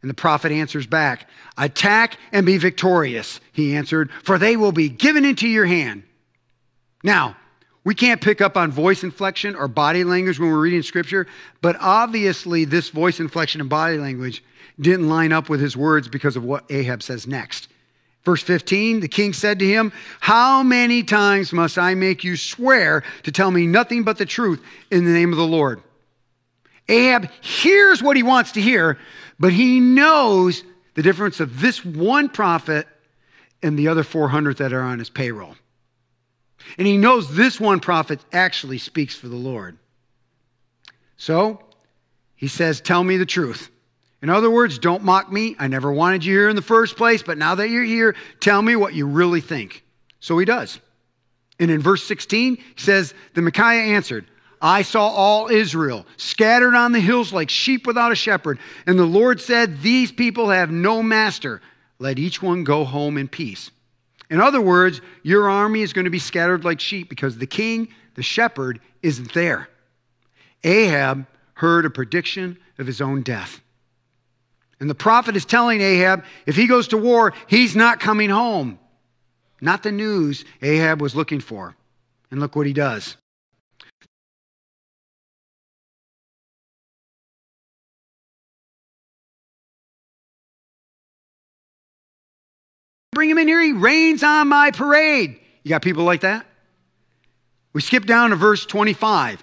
And 0.00 0.08
the 0.08 0.14
prophet 0.14 0.52
answers 0.52 0.86
back, 0.86 1.28
Attack 1.56 2.18
and 2.32 2.46
be 2.46 2.58
victorious, 2.58 3.40
he 3.52 3.76
answered, 3.76 4.10
for 4.22 4.38
they 4.38 4.56
will 4.56 4.72
be 4.72 4.88
given 4.88 5.24
into 5.24 5.48
your 5.48 5.66
hand. 5.66 6.04
Now, 7.02 7.36
we 7.84 7.94
can't 7.94 8.20
pick 8.20 8.40
up 8.40 8.56
on 8.56 8.70
voice 8.70 9.02
inflection 9.02 9.56
or 9.56 9.66
body 9.66 10.04
language 10.04 10.38
when 10.38 10.50
we're 10.50 10.60
reading 10.60 10.82
scripture, 10.82 11.26
but 11.62 11.76
obviously 11.80 12.64
this 12.64 12.90
voice 12.90 13.18
inflection 13.18 13.60
and 13.60 13.70
body 13.70 13.98
language 13.98 14.44
didn't 14.78 15.08
line 15.08 15.32
up 15.32 15.48
with 15.48 15.60
his 15.60 15.76
words 15.76 16.06
because 16.06 16.36
of 16.36 16.44
what 16.44 16.64
Ahab 16.70 17.02
says 17.02 17.26
next. 17.26 17.68
Verse 18.24 18.42
15, 18.42 19.00
the 19.00 19.08
king 19.08 19.32
said 19.32 19.58
to 19.60 19.66
him, 19.66 19.92
How 20.20 20.62
many 20.62 21.02
times 21.02 21.52
must 21.52 21.78
I 21.78 21.94
make 21.94 22.24
you 22.24 22.36
swear 22.36 23.02
to 23.22 23.32
tell 23.32 23.50
me 23.50 23.66
nothing 23.66 24.02
but 24.02 24.18
the 24.18 24.26
truth 24.26 24.62
in 24.90 25.04
the 25.04 25.10
name 25.10 25.32
of 25.32 25.38
the 25.38 25.46
Lord? 25.46 25.82
Ahab 26.88 27.30
hears 27.40 28.02
what 28.02 28.16
he 28.16 28.22
wants 28.22 28.52
to 28.52 28.60
hear, 28.60 28.98
but 29.38 29.52
he 29.52 29.80
knows 29.80 30.64
the 30.94 31.02
difference 31.02 31.40
of 31.40 31.60
this 31.60 31.84
one 31.84 32.28
prophet 32.28 32.86
and 33.62 33.78
the 33.78 33.88
other 33.88 34.02
400 34.02 34.58
that 34.58 34.72
are 34.72 34.82
on 34.82 34.98
his 34.98 35.10
payroll. 35.10 35.54
And 36.76 36.86
he 36.86 36.96
knows 36.96 37.34
this 37.34 37.60
one 37.60 37.80
prophet 37.80 38.20
actually 38.32 38.78
speaks 38.78 39.14
for 39.14 39.28
the 39.28 39.36
Lord. 39.36 39.78
So 41.16 41.62
he 42.34 42.48
says, 42.48 42.80
Tell 42.80 43.02
me 43.02 43.16
the 43.16 43.26
truth. 43.26 43.70
In 44.20 44.30
other 44.30 44.50
words, 44.50 44.78
don't 44.78 45.04
mock 45.04 45.30
me. 45.30 45.54
I 45.58 45.68
never 45.68 45.92
wanted 45.92 46.24
you 46.24 46.34
here 46.34 46.48
in 46.48 46.56
the 46.56 46.62
first 46.62 46.96
place, 46.96 47.22
but 47.22 47.38
now 47.38 47.54
that 47.54 47.70
you're 47.70 47.84
here, 47.84 48.16
tell 48.40 48.60
me 48.60 48.74
what 48.74 48.94
you 48.94 49.06
really 49.06 49.40
think. 49.40 49.84
So 50.18 50.36
he 50.38 50.44
does. 50.44 50.80
And 51.60 51.70
in 51.70 51.80
verse 51.80 52.02
16, 52.04 52.56
he 52.56 52.64
says, 52.76 53.14
The 53.34 53.42
Micaiah 53.42 53.94
answered, 53.94 54.26
I 54.60 54.82
saw 54.82 55.08
all 55.08 55.48
Israel 55.48 56.06
scattered 56.16 56.74
on 56.74 56.92
the 56.92 57.00
hills 57.00 57.32
like 57.32 57.50
sheep 57.50 57.86
without 57.86 58.12
a 58.12 58.16
shepherd. 58.16 58.58
And 58.86 58.98
the 58.98 59.04
Lord 59.04 59.40
said, 59.40 59.82
These 59.82 60.12
people 60.12 60.50
have 60.50 60.70
no 60.70 61.02
master. 61.02 61.60
Let 61.98 62.18
each 62.18 62.42
one 62.42 62.64
go 62.64 62.84
home 62.84 63.18
in 63.18 63.28
peace. 63.28 63.70
In 64.30 64.40
other 64.40 64.60
words, 64.60 65.00
your 65.22 65.48
army 65.48 65.82
is 65.82 65.92
going 65.92 66.04
to 66.04 66.10
be 66.10 66.18
scattered 66.18 66.64
like 66.64 66.80
sheep 66.80 67.08
because 67.08 67.38
the 67.38 67.46
king, 67.46 67.88
the 68.14 68.22
shepherd, 68.22 68.80
isn't 69.02 69.32
there. 69.32 69.68
Ahab 70.64 71.26
heard 71.54 71.86
a 71.86 71.90
prediction 71.90 72.58
of 72.78 72.86
his 72.86 73.00
own 73.00 73.22
death. 73.22 73.60
And 74.80 74.88
the 74.88 74.94
prophet 74.94 75.34
is 75.34 75.44
telling 75.44 75.80
Ahab 75.80 76.24
if 76.46 76.56
he 76.56 76.66
goes 76.66 76.88
to 76.88 76.98
war, 76.98 77.32
he's 77.46 77.74
not 77.74 78.00
coming 78.00 78.30
home. 78.30 78.78
Not 79.60 79.82
the 79.82 79.92
news 79.92 80.44
Ahab 80.62 81.00
was 81.00 81.16
looking 81.16 81.40
for. 81.40 81.74
And 82.30 82.40
look 82.40 82.54
what 82.54 82.66
he 82.66 82.72
does. 82.72 83.16
Bring 93.18 93.30
him 93.30 93.38
in 93.38 93.48
here. 93.48 93.60
He 93.60 93.72
rains 93.72 94.22
on 94.22 94.46
my 94.46 94.70
parade. 94.70 95.40
You 95.64 95.70
got 95.70 95.82
people 95.82 96.04
like 96.04 96.20
that? 96.20 96.46
We 97.72 97.80
skip 97.80 98.06
down 98.06 98.30
to 98.30 98.36
verse 98.36 98.64
25. 98.64 99.42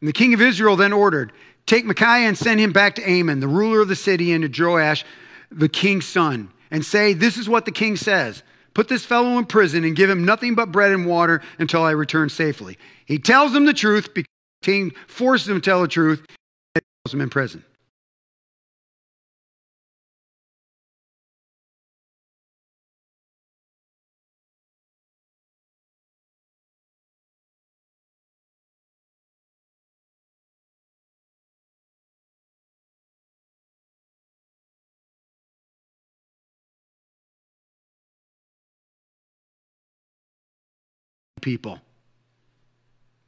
And 0.00 0.08
the 0.08 0.12
king 0.12 0.34
of 0.34 0.40
Israel 0.40 0.74
then 0.74 0.92
ordered, 0.92 1.32
Take 1.66 1.84
Micaiah 1.84 2.26
and 2.26 2.36
send 2.36 2.58
him 2.58 2.72
back 2.72 2.96
to 2.96 3.08
Amon, 3.08 3.38
the 3.38 3.46
ruler 3.46 3.82
of 3.82 3.86
the 3.86 3.94
city, 3.94 4.32
and 4.32 4.52
to 4.52 4.64
Joash, 4.64 5.04
the 5.52 5.68
king's 5.68 6.04
son, 6.04 6.50
and 6.72 6.84
say, 6.84 7.12
This 7.12 7.36
is 7.36 7.48
what 7.48 7.64
the 7.64 7.70
king 7.70 7.94
says. 7.94 8.42
Put 8.74 8.88
this 8.88 9.04
fellow 9.04 9.38
in 9.38 9.44
prison 9.44 9.84
and 9.84 9.94
give 9.94 10.10
him 10.10 10.24
nothing 10.24 10.56
but 10.56 10.72
bread 10.72 10.90
and 10.90 11.06
water 11.06 11.42
until 11.60 11.84
I 11.84 11.92
return 11.92 12.28
safely. 12.28 12.76
He 13.06 13.20
tells 13.20 13.52
them 13.52 13.66
the 13.66 13.72
truth 13.72 14.12
because 14.14 14.32
the 14.62 14.66
king 14.66 14.92
forces 15.06 15.48
him 15.48 15.60
to 15.60 15.64
tell 15.64 15.82
the 15.82 15.86
truth 15.86 16.26
and 16.74 16.82
throws 17.04 17.14
him 17.14 17.20
in 17.20 17.30
prison. 17.30 17.64
People. 41.44 41.78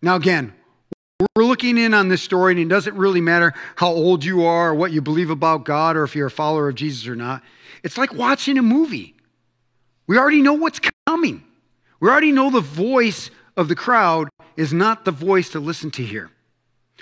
Now, 0.01 0.17
again, 0.17 0.55
we're 1.37 1.45
looking 1.45 1.77
in 1.77 1.93
on 1.93 2.09
this 2.09 2.23
story, 2.23 2.53
and 2.53 2.61
it 2.61 2.69
doesn't 2.69 2.97
really 2.97 3.21
matter 3.21 3.53
how 3.77 3.89
old 3.89 4.25
you 4.25 4.47
are, 4.47 4.71
or 4.71 4.75
what 4.75 4.91
you 4.91 5.03
believe 5.03 5.29
about 5.29 5.65
God, 5.65 5.97
or 5.97 6.05
if 6.05 6.17
you're 6.17 6.29
a 6.29 6.31
follower 6.31 6.71
of 6.71 6.75
Jesus 6.75 7.07
or 7.07 7.15
not. 7.15 7.43
It's 7.83 7.99
like 7.99 8.15
watching 8.15 8.57
a 8.57 8.63
movie. 8.63 9.15
We 10.07 10.17
already 10.17 10.41
know 10.41 10.55
what's 10.55 10.81
coming. 11.07 11.45
We 12.01 12.09
already 12.09 12.33
know 12.33 12.51
the 12.51 12.61
voice 12.61 13.31
of 13.55 13.69
the 13.69 13.75
crowd 13.75 14.29
is 14.57 14.73
not 14.73 15.05
the 15.05 15.11
voice 15.11 15.51
to 15.51 15.61
listen 15.61 15.91
to 15.93 16.03
here. 16.03 16.31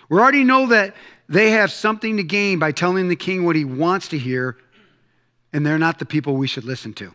We 0.08 0.18
already 0.18 0.42
know 0.42 0.66
that 0.66 0.94
they 1.28 1.50
have 1.52 1.70
something 1.70 2.16
to 2.16 2.24
gain 2.24 2.58
by 2.58 2.72
telling 2.72 3.08
the 3.08 3.16
king 3.16 3.44
what 3.44 3.54
he 3.54 3.64
wants 3.64 4.08
to 4.08 4.18
hear, 4.18 4.56
and 5.52 5.64
they're 5.64 5.78
not 5.78 6.00
the 6.00 6.06
people 6.06 6.36
we 6.36 6.48
should 6.48 6.64
listen 6.64 6.92
to. 6.94 7.14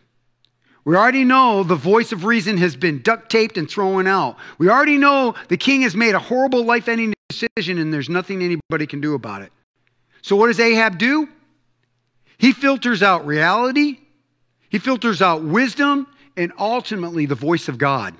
We 0.90 0.96
already 0.96 1.22
know 1.22 1.62
the 1.62 1.76
voice 1.76 2.10
of 2.10 2.24
reason 2.24 2.56
has 2.56 2.74
been 2.74 3.00
duct 3.02 3.30
taped 3.30 3.56
and 3.56 3.70
thrown 3.70 4.08
out. 4.08 4.38
We 4.58 4.68
already 4.68 4.98
know 4.98 5.36
the 5.46 5.56
king 5.56 5.82
has 5.82 5.94
made 5.94 6.16
a 6.16 6.18
horrible 6.18 6.64
life 6.64 6.88
ending 6.88 7.14
decision 7.28 7.78
and 7.78 7.94
there's 7.94 8.08
nothing 8.08 8.42
anybody 8.42 8.88
can 8.88 9.00
do 9.00 9.14
about 9.14 9.42
it. 9.42 9.52
So, 10.20 10.34
what 10.34 10.48
does 10.48 10.58
Ahab 10.58 10.98
do? 10.98 11.28
He 12.38 12.50
filters 12.50 13.04
out 13.04 13.24
reality, 13.24 14.00
he 14.68 14.80
filters 14.80 15.22
out 15.22 15.44
wisdom, 15.44 16.08
and 16.36 16.52
ultimately 16.58 17.24
the 17.24 17.36
voice 17.36 17.68
of 17.68 17.78
God. 17.78 18.12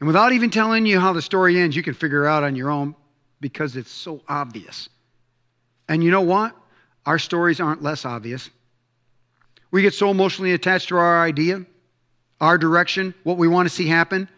And 0.00 0.08
without 0.08 0.32
even 0.32 0.50
telling 0.50 0.86
you 0.86 0.98
how 0.98 1.12
the 1.12 1.22
story 1.22 1.60
ends, 1.60 1.76
you 1.76 1.84
can 1.84 1.94
figure 1.94 2.26
out 2.26 2.42
on 2.42 2.56
your 2.56 2.70
own 2.70 2.96
because 3.40 3.76
it's 3.76 3.92
so 3.92 4.20
obvious. 4.26 4.88
And 5.88 6.02
you 6.02 6.10
know 6.10 6.22
what? 6.22 6.56
Our 7.06 7.20
stories 7.20 7.60
aren't 7.60 7.84
less 7.84 8.04
obvious. 8.04 8.50
We 9.70 9.82
get 9.82 9.94
so 9.94 10.10
emotionally 10.10 10.54
attached 10.54 10.88
to 10.88 10.96
our 10.96 11.22
idea 11.22 11.64
our 12.40 12.58
direction, 12.58 13.14
what 13.22 13.36
we 13.36 13.48
want 13.48 13.68
to 13.68 13.74
see 13.74 13.86
happen, 13.86 14.28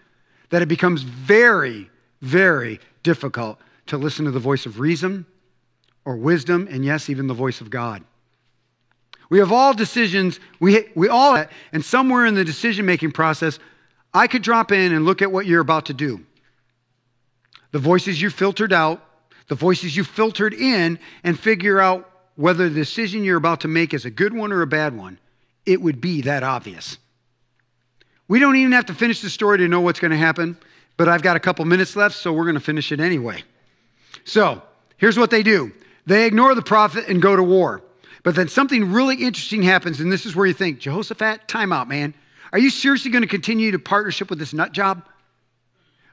that 0.50 0.62
it 0.62 0.66
becomes 0.66 1.02
very, 1.02 1.90
very 2.22 2.80
difficult 3.02 3.58
to 3.86 3.96
listen 3.96 4.24
to 4.24 4.30
the 4.30 4.38
voice 4.38 4.66
of 4.66 4.80
reason 4.80 5.26
or 6.04 6.16
wisdom, 6.16 6.68
and 6.70 6.84
yes, 6.84 7.08
even 7.10 7.26
the 7.26 7.34
voice 7.34 7.60
of 7.60 7.70
God. 7.70 8.04
We 9.28 9.38
have 9.38 9.50
all 9.50 9.74
decisions, 9.74 10.38
we, 10.60 10.88
we 10.94 11.08
all, 11.08 11.44
and 11.72 11.84
somewhere 11.84 12.26
in 12.26 12.34
the 12.34 12.44
decision 12.44 12.86
making 12.86 13.12
process, 13.12 13.58
I 14.14 14.28
could 14.28 14.42
drop 14.42 14.70
in 14.70 14.92
and 14.92 15.04
look 15.04 15.20
at 15.20 15.32
what 15.32 15.46
you're 15.46 15.60
about 15.60 15.86
to 15.86 15.94
do. 15.94 16.24
The 17.72 17.78
voices 17.78 18.22
you 18.22 18.30
filtered 18.30 18.72
out, 18.72 19.02
the 19.48 19.56
voices 19.56 19.96
you 19.96 20.04
filtered 20.04 20.54
in, 20.54 20.98
and 21.24 21.38
figure 21.38 21.80
out 21.80 22.08
whether 22.36 22.68
the 22.68 22.74
decision 22.74 23.24
you're 23.24 23.36
about 23.36 23.60
to 23.62 23.68
make 23.68 23.92
is 23.92 24.04
a 24.04 24.10
good 24.10 24.32
one 24.32 24.52
or 24.52 24.62
a 24.62 24.66
bad 24.66 24.96
one. 24.96 25.18
It 25.64 25.82
would 25.82 26.00
be 26.00 26.22
that 26.22 26.42
obvious. 26.42 26.98
We 28.28 28.38
don't 28.38 28.56
even 28.56 28.72
have 28.72 28.86
to 28.86 28.94
finish 28.94 29.20
the 29.20 29.30
story 29.30 29.58
to 29.58 29.68
know 29.68 29.80
what's 29.80 30.00
going 30.00 30.10
to 30.10 30.16
happen, 30.16 30.56
but 30.96 31.08
I've 31.08 31.22
got 31.22 31.36
a 31.36 31.40
couple 31.40 31.64
minutes 31.64 31.94
left, 31.94 32.16
so 32.16 32.32
we're 32.32 32.44
going 32.44 32.54
to 32.54 32.60
finish 32.60 32.90
it 32.92 33.00
anyway. 33.00 33.42
So, 34.24 34.62
here's 34.96 35.18
what 35.18 35.30
they 35.30 35.42
do 35.42 35.72
they 36.06 36.26
ignore 36.26 36.54
the 36.54 36.62
prophet 36.62 37.08
and 37.08 37.20
go 37.20 37.36
to 37.36 37.42
war. 37.42 37.82
But 38.22 38.34
then 38.34 38.48
something 38.48 38.90
really 38.92 39.16
interesting 39.16 39.62
happens, 39.62 40.00
and 40.00 40.10
this 40.10 40.26
is 40.26 40.34
where 40.34 40.46
you 40.46 40.52
think, 40.52 40.80
Jehoshaphat, 40.80 41.46
timeout, 41.46 41.86
man. 41.86 42.12
Are 42.52 42.58
you 42.58 42.70
seriously 42.70 43.10
going 43.10 43.22
to 43.22 43.28
continue 43.28 43.70
to 43.70 43.78
partnership 43.78 44.30
with 44.30 44.38
this 44.38 44.52
nut 44.52 44.72
job? 44.72 45.04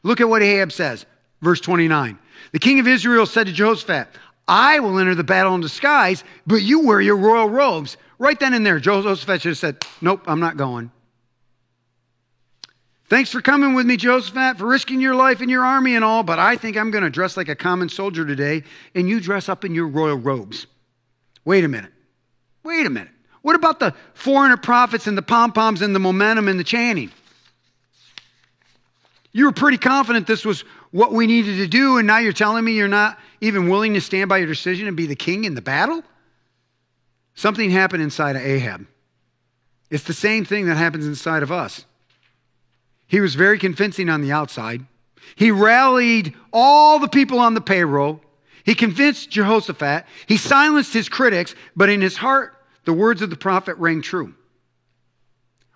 Look 0.03 0.21
at 0.21 0.29
what 0.29 0.43
Ahab 0.43 0.71
says, 0.71 1.05
verse 1.41 1.59
29. 1.61 2.19
The 2.51 2.59
king 2.59 2.79
of 2.79 2.87
Israel 2.87 3.25
said 3.25 3.47
to 3.47 3.53
Jehoshaphat, 3.53 4.09
I 4.47 4.79
will 4.79 4.99
enter 4.99 5.15
the 5.15 5.23
battle 5.23 5.55
in 5.55 5.61
disguise, 5.61 6.23
but 6.45 6.57
you 6.57 6.81
wear 6.81 7.01
your 7.01 7.15
royal 7.15 7.49
robes. 7.49 7.97
Right 8.19 8.39
then 8.39 8.53
and 8.53 8.65
there, 8.65 8.79
Jehoshaphat 8.79 9.41
should 9.41 9.49
have 9.49 9.57
said, 9.57 9.85
Nope, 10.01 10.21
I'm 10.27 10.39
not 10.39 10.57
going. 10.57 10.91
Thanks 13.13 13.29
for 13.29 13.43
coming 13.43 13.75
with 13.75 13.85
me, 13.85 13.95
Josephat, 13.95 14.57
for 14.57 14.65
risking 14.65 14.99
your 14.99 15.13
life 15.13 15.39
in 15.39 15.47
your 15.47 15.63
army 15.63 15.93
and 15.93 16.03
all, 16.03 16.23
but 16.23 16.39
I 16.39 16.55
think 16.55 16.75
I'm 16.75 16.89
going 16.89 17.03
to 17.03 17.11
dress 17.11 17.37
like 17.37 17.47
a 17.47 17.55
common 17.55 17.87
soldier 17.87 18.25
today, 18.25 18.63
and 18.95 19.07
you 19.07 19.19
dress 19.19 19.49
up 19.49 19.63
in 19.63 19.75
your 19.75 19.87
royal 19.87 20.15
robes. 20.15 20.65
Wait 21.45 21.63
a 21.63 21.67
minute. 21.67 21.91
Wait 22.63 22.87
a 22.87 22.89
minute. 22.89 23.11
What 23.43 23.55
about 23.55 23.79
the 23.79 23.93
400 24.15 24.63
prophets 24.63 25.05
and 25.05 25.15
the 25.15 25.21
pom 25.21 25.51
poms 25.51 25.83
and 25.83 25.93
the 25.93 25.99
momentum 25.99 26.47
and 26.47 26.59
the 26.59 26.63
chanting? 26.63 27.11
You 29.31 29.45
were 29.45 29.51
pretty 29.51 29.77
confident 29.77 30.25
this 30.25 30.43
was 30.43 30.61
what 30.89 31.11
we 31.11 31.27
needed 31.27 31.57
to 31.57 31.67
do, 31.67 31.99
and 31.99 32.07
now 32.07 32.17
you're 32.17 32.33
telling 32.33 32.65
me 32.65 32.71
you're 32.71 32.87
not 32.87 33.19
even 33.41 33.69
willing 33.69 33.93
to 33.93 34.01
stand 34.01 34.27
by 34.27 34.39
your 34.39 34.47
decision 34.47 34.87
and 34.87 34.97
be 34.97 35.05
the 35.05 35.15
king 35.15 35.45
in 35.45 35.53
the 35.53 35.61
battle? 35.61 36.01
Something 37.35 37.69
happened 37.69 38.01
inside 38.01 38.35
of 38.35 38.41
Ahab. 38.41 38.87
It's 39.91 40.05
the 40.05 40.13
same 40.13 40.45
thing 40.45 40.65
that 40.65 40.77
happens 40.77 41.05
inside 41.05 41.43
of 41.43 41.51
us. 41.51 41.85
He 43.07 43.21
was 43.21 43.35
very 43.35 43.59
convincing 43.59 44.09
on 44.09 44.21
the 44.21 44.31
outside. 44.31 44.85
He 45.35 45.51
rallied 45.51 46.35
all 46.51 46.99
the 46.99 47.07
people 47.07 47.39
on 47.39 47.53
the 47.53 47.61
payroll. 47.61 48.21
He 48.63 48.75
convinced 48.75 49.29
Jehoshaphat. 49.29 50.05
He 50.27 50.37
silenced 50.37 50.93
his 50.93 51.09
critics, 51.09 51.55
but 51.75 51.89
in 51.89 52.01
his 52.01 52.17
heart, 52.17 52.55
the 52.85 52.93
words 52.93 53.21
of 53.21 53.29
the 53.29 53.35
prophet 53.35 53.77
rang 53.77 54.01
true. 54.01 54.33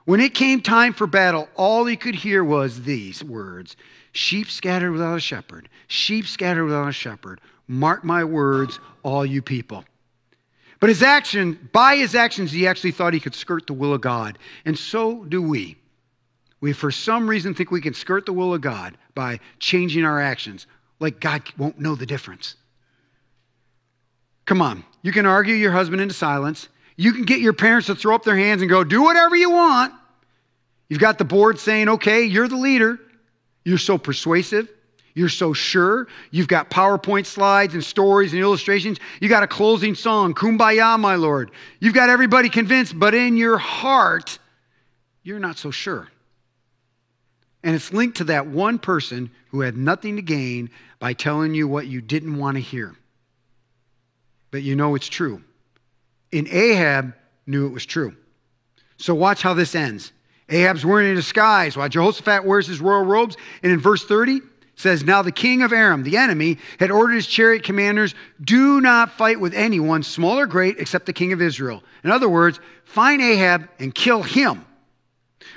When 0.06 0.22
it 0.22 0.34
came 0.34 0.62
time 0.62 0.94
for 0.94 1.06
battle, 1.06 1.50
all 1.56 1.86
he 1.86 1.98
could 1.98 2.16
hear 2.16 2.44
was 2.44 2.84
these 2.84 3.24
words 3.24 3.76
Sheep 4.14 4.50
scattered 4.50 4.94
without 4.94 5.18
a 5.18 5.20
shepherd, 5.20 5.70
sheep 5.88 6.26
scattered 6.26 6.64
without 6.64 6.88
a 6.88 6.94
shepherd. 6.94 7.42
Mark 7.68 8.04
my 8.04 8.24
words, 8.24 8.80
all 9.04 9.26
you 9.26 9.42
people. 9.42 9.84
But 10.80 10.90
his 10.90 11.04
action, 11.04 11.70
by 11.74 11.98
his 11.98 12.16
actions, 12.16 12.52
he 12.52 12.68
actually 12.68 12.92
thought 12.92 13.14
he 13.14 13.20
could 13.20 13.36
skirt 13.36 13.68
the 13.68 13.74
will 13.74 13.94
of 13.94 14.02
God. 14.02 14.38
And 14.64 14.78
so 14.78 15.26
do 15.26 15.42
we. 15.42 15.76
We, 16.60 16.74
for 16.74 16.92
some 16.92 17.30
reason, 17.30 17.54
think 17.54 17.72
we 17.72 17.82
can 17.82 17.94
skirt 17.94 18.26
the 18.26 18.34
will 18.34 18.54
of 18.54 18.62
God 18.62 18.98
by 19.14 19.40
changing 19.60 20.06
our 20.06 20.20
actions, 20.20 20.68
like 21.00 21.20
God 21.20 21.44
won't 21.58 21.80
know 21.80 21.96
the 21.96 22.06
difference. 22.06 22.56
Come 24.46 24.62
on. 24.62 24.84
You 25.04 25.12
can 25.12 25.26
argue 25.26 25.54
your 25.54 25.72
husband 25.72 26.02
into 26.02 26.14
silence. 26.14 26.70
You 26.96 27.14
can 27.14 27.24
get 27.24 27.40
your 27.40 27.54
parents 27.54 27.88
to 27.88 27.96
throw 27.96 28.16
up 28.16 28.24
their 28.24 28.38
hands 28.38 28.62
and 28.62 28.70
go, 28.70 28.84
do 28.84 29.04
whatever 29.04 29.36
you 29.36 29.52
want. 29.52 29.94
You've 30.90 31.00
got 31.00 31.18
the 31.18 31.26
board 31.26 31.60
saying, 31.60 31.90
okay, 31.90 32.24
you're 32.24 32.48
the 32.48 32.56
leader. 32.56 33.00
You're 33.66 33.78
so 33.78 33.98
persuasive. 33.98 34.70
You're 35.14 35.30
so 35.30 35.52
sure. 35.52 36.08
You've 36.32 36.48
got 36.48 36.70
PowerPoint 36.70 37.26
slides 37.26 37.74
and 37.74 37.84
stories 37.84 38.34
and 38.34 38.42
illustrations. 38.42 39.00
You 39.20 39.30
got 39.30 39.44
a 39.44 39.48
closing 39.48 39.96
song, 39.96 40.34
Kumbaya, 40.34 41.00
my 41.00 41.16
Lord. 41.16 41.52
You've 41.80 41.94
got 41.94 42.10
everybody 42.10 42.50
convinced, 42.50 42.98
but 42.98 43.14
in 43.14 43.36
your 43.36 43.58
heart, 43.58 44.40
you're 45.24 45.40
not 45.40 45.58
so 45.58 45.72
sure. 45.72 46.08
And 47.68 47.76
it's 47.76 47.92
linked 47.92 48.16
to 48.20 48.24
that 48.24 48.48
one 48.48 48.80
person 48.80 49.30
who 49.50 49.60
had 49.60 49.76
nothing 49.76 50.16
to 50.16 50.22
gain 50.22 50.70
by 51.00 51.12
telling 51.12 51.54
you 51.54 51.68
what 51.68 51.86
you 51.86 52.00
didn't 52.00 52.38
want 52.38 52.56
to 52.56 52.62
hear. 52.62 52.96
But 54.52 54.64
you 54.64 54.74
know 54.74 54.96
it's 54.96 55.10
true. 55.10 55.44
And 56.32 56.48
Ahab 56.48 57.14
knew 57.46 57.68
it 57.68 57.74
was 57.74 57.86
true. 57.86 58.16
So 58.96 59.14
watch 59.14 59.42
how 59.42 59.54
this 59.54 59.76
ends. 59.76 60.14
Ahab's 60.48 60.86
wearing 60.86 61.12
a 61.12 61.16
disguise 61.16 61.76
while 61.76 61.90
Jehoshaphat 61.90 62.46
wears 62.46 62.68
his 62.68 62.80
royal 62.80 63.04
robes. 63.04 63.36
And 63.62 63.70
in 63.70 63.82
verse 63.82 64.06
30, 64.06 64.40
says, 64.78 65.04
Now 65.04 65.22
the 65.22 65.34
king 65.34 65.62
of 65.62 65.74
Aram, 65.74 66.04
the 66.04 66.16
enemy, 66.16 66.60
had 66.80 66.90
ordered 66.90 67.16
his 67.16 67.28
chariot 67.28 67.64
commanders, 67.64 68.16
do 68.42 68.80
not 68.80 69.12
fight 69.12 69.42
with 69.42 69.54
anyone, 69.54 70.04
small 70.04 70.40
or 70.40 70.48
great, 70.48 70.80
except 70.80 71.06
the 71.06 71.12
king 71.12 71.34
of 71.34 71.42
Israel. 71.42 71.84
In 72.06 72.12
other 72.12 72.30
words, 72.30 72.62
find 72.86 73.22
Ahab 73.22 73.68
and 73.78 73.94
kill 73.94 74.24
him. 74.24 74.66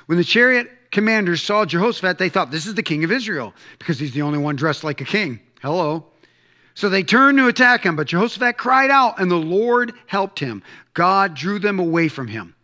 When 0.07 0.18
the 0.18 0.25
chariot 0.25 0.73
commanders 0.90 1.42
saw 1.42 1.64
Jehoshaphat, 1.64 2.18
they 2.18 2.29
thought, 2.29 2.50
This 2.50 2.66
is 2.66 2.74
the 2.74 2.83
king 2.83 3.05
of 3.05 3.12
Israel, 3.12 3.55
because 3.79 3.98
he's 3.98 4.12
the 4.12 4.22
only 4.22 4.38
one 4.38 4.57
dressed 4.57 4.85
like 4.85 5.00
a 5.00 5.05
king. 5.05 5.40
Hello. 5.62 6.07
So 6.74 6.88
they 6.88 7.03
turned 7.03 7.38
to 7.38 7.48
attack 7.48 7.85
him, 7.85 7.96
but 7.96 8.07
Jehoshaphat 8.07 8.57
cried 8.57 8.90
out, 8.90 9.20
and 9.20 9.31
the 9.31 9.37
Lord 9.37 9.92
helped 10.07 10.38
him. 10.38 10.62
God 10.94 11.35
drew 11.35 11.59
them 11.59 11.79
away 11.79 12.09
from 12.09 12.29
him. 12.29 12.55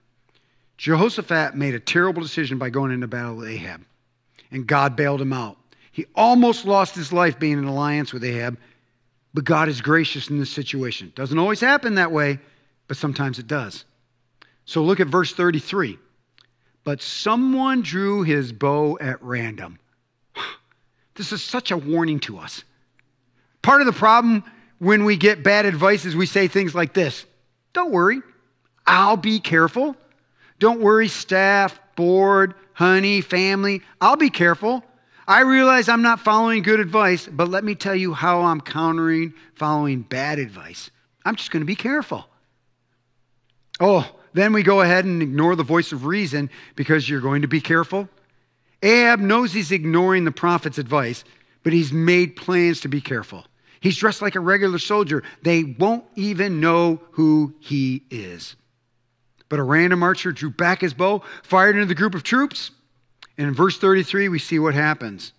Jehoshaphat 0.79 1.55
made 1.55 1.75
a 1.75 1.81
terrible 1.81 2.23
decision 2.23 2.59
by 2.59 2.71
going 2.71 2.93
into 2.93 3.07
battle 3.07 3.37
with 3.37 3.49
Ahab, 3.49 3.85
and 4.51 4.67
God 4.67 4.97
bailed 4.97 5.21
him 5.21 5.33
out. 5.33 5.57
He 5.91 6.07
almost 6.15 6.67
lost 6.67 6.95
his 6.95 7.13
life 7.13 7.39
being 7.39 7.59
in 7.59 7.65
alliance 7.65 8.13
with 8.13 8.23
Ahab, 8.23 8.59
but 9.33 9.45
God 9.45 9.69
is 9.69 9.81
gracious 9.81 10.29
in 10.29 10.39
this 10.39 10.51
situation. 10.51 11.13
Doesn't 11.15 11.39
always 11.39 11.61
happen 11.61 11.95
that 11.95 12.13
way, 12.13 12.39
but 12.89 12.97
sometimes 12.97 13.39
it 13.39 13.47
does. 13.47 13.85
So 14.67 14.83
look 14.83 15.01
at 15.01 15.07
verse 15.07 15.33
33. 15.33 15.99
But 16.87 17.03
someone 17.03 17.83
drew 17.83 18.23
his 18.23 18.53
bow 18.53 18.97
at 18.99 19.21
random. 19.21 19.79
This 21.17 21.33
is 21.33 21.43
such 21.43 21.71
a 21.71 21.79
warning 21.79 22.21
to 22.21 22.39
us. 22.39 22.63
Part 23.63 23.81
of 23.81 23.87
the 23.87 23.93
problem 23.95 24.45
when 24.79 25.07
we 25.07 25.17
get 25.17 25.43
bad 25.43 25.65
advice 25.65 26.05
is 26.05 26.15
we 26.15 26.27
say 26.27 26.47
things 26.47 26.75
like 26.75 26.93
this 26.93 27.25
Don't 27.73 27.91
worry, 27.91 28.21
I'll 28.87 29.17
be 29.17 29.41
careful. 29.41 29.97
Don't 30.59 30.81
worry, 30.81 31.09
staff, 31.09 31.81
board, 31.97 32.55
honey, 32.75 33.21
family, 33.21 33.83
I'll 34.01 34.17
be 34.17 34.31
careful. 34.31 34.85
I 35.27 35.41
realize 35.41 35.89
I'm 35.89 36.03
not 36.03 36.21
following 36.21 36.63
good 36.63 36.79
advice, 36.79 37.27
but 37.27 37.49
let 37.49 37.65
me 37.65 37.75
tell 37.75 37.97
you 37.97 38.13
how 38.13 38.43
I'm 38.43 38.61
countering 38.61 39.35
following 39.55 40.03
bad 40.03 40.39
advice. 40.39 40.91
I'm 41.25 41.35
just 41.35 41.51
going 41.51 41.63
to 41.63 41.67
be 41.67 41.75
careful. 41.75 42.27
Oh, 43.81 44.16
then 44.37 44.53
we 44.53 44.63
go 44.63 44.81
ahead 44.81 45.05
and 45.05 45.23
ignore 45.23 45.57
the 45.57 45.63
voice 45.63 45.93
of 45.93 46.05
reason 46.05 46.51
because 46.75 47.09
you're 47.09 47.21
going 47.21 47.43
to 47.43 47.49
be 47.49 47.61
careful. 47.61 48.09
Ahab 48.83 49.21
knows 49.21 49.53
he's 49.53 49.73
ignoring 49.73 50.25
the 50.25 50.33
prophet's 50.33 50.79
advice, 50.79 51.25
but 51.63 51.73
he's 51.73 51.93
made 51.93 52.37
plans 52.37 52.81
to 52.83 52.89
be 52.89 53.01
careful. 53.01 53.47
He's 53.81 53.97
dressed 53.97 54.23
like 54.23 54.35
a 54.35 54.41
regular 54.41 54.79
soldier. 54.79 55.23
They 55.43 55.65
won't 55.65 56.05
even 56.17 56.61
know 56.61 57.01
who 57.13 57.55
he 57.61 58.03
is. 58.11 58.57
But 59.49 59.59
a 59.59 59.65
random 59.65 60.03
archer 60.03 60.33
drew 60.33 60.51
back 60.51 60.81
his 60.81 60.95
bow, 60.95 61.23
fired 61.43 61.77
into 61.77 61.87
the 61.87 61.95
group 61.95 62.15
of 62.15 62.23
troops, 62.23 62.73
and 63.39 63.49
in 63.49 63.55
verse 63.55 63.79
33, 63.79 64.29
we 64.29 64.39
see 64.39 64.59
what 64.59 64.75
happens. 64.75 65.33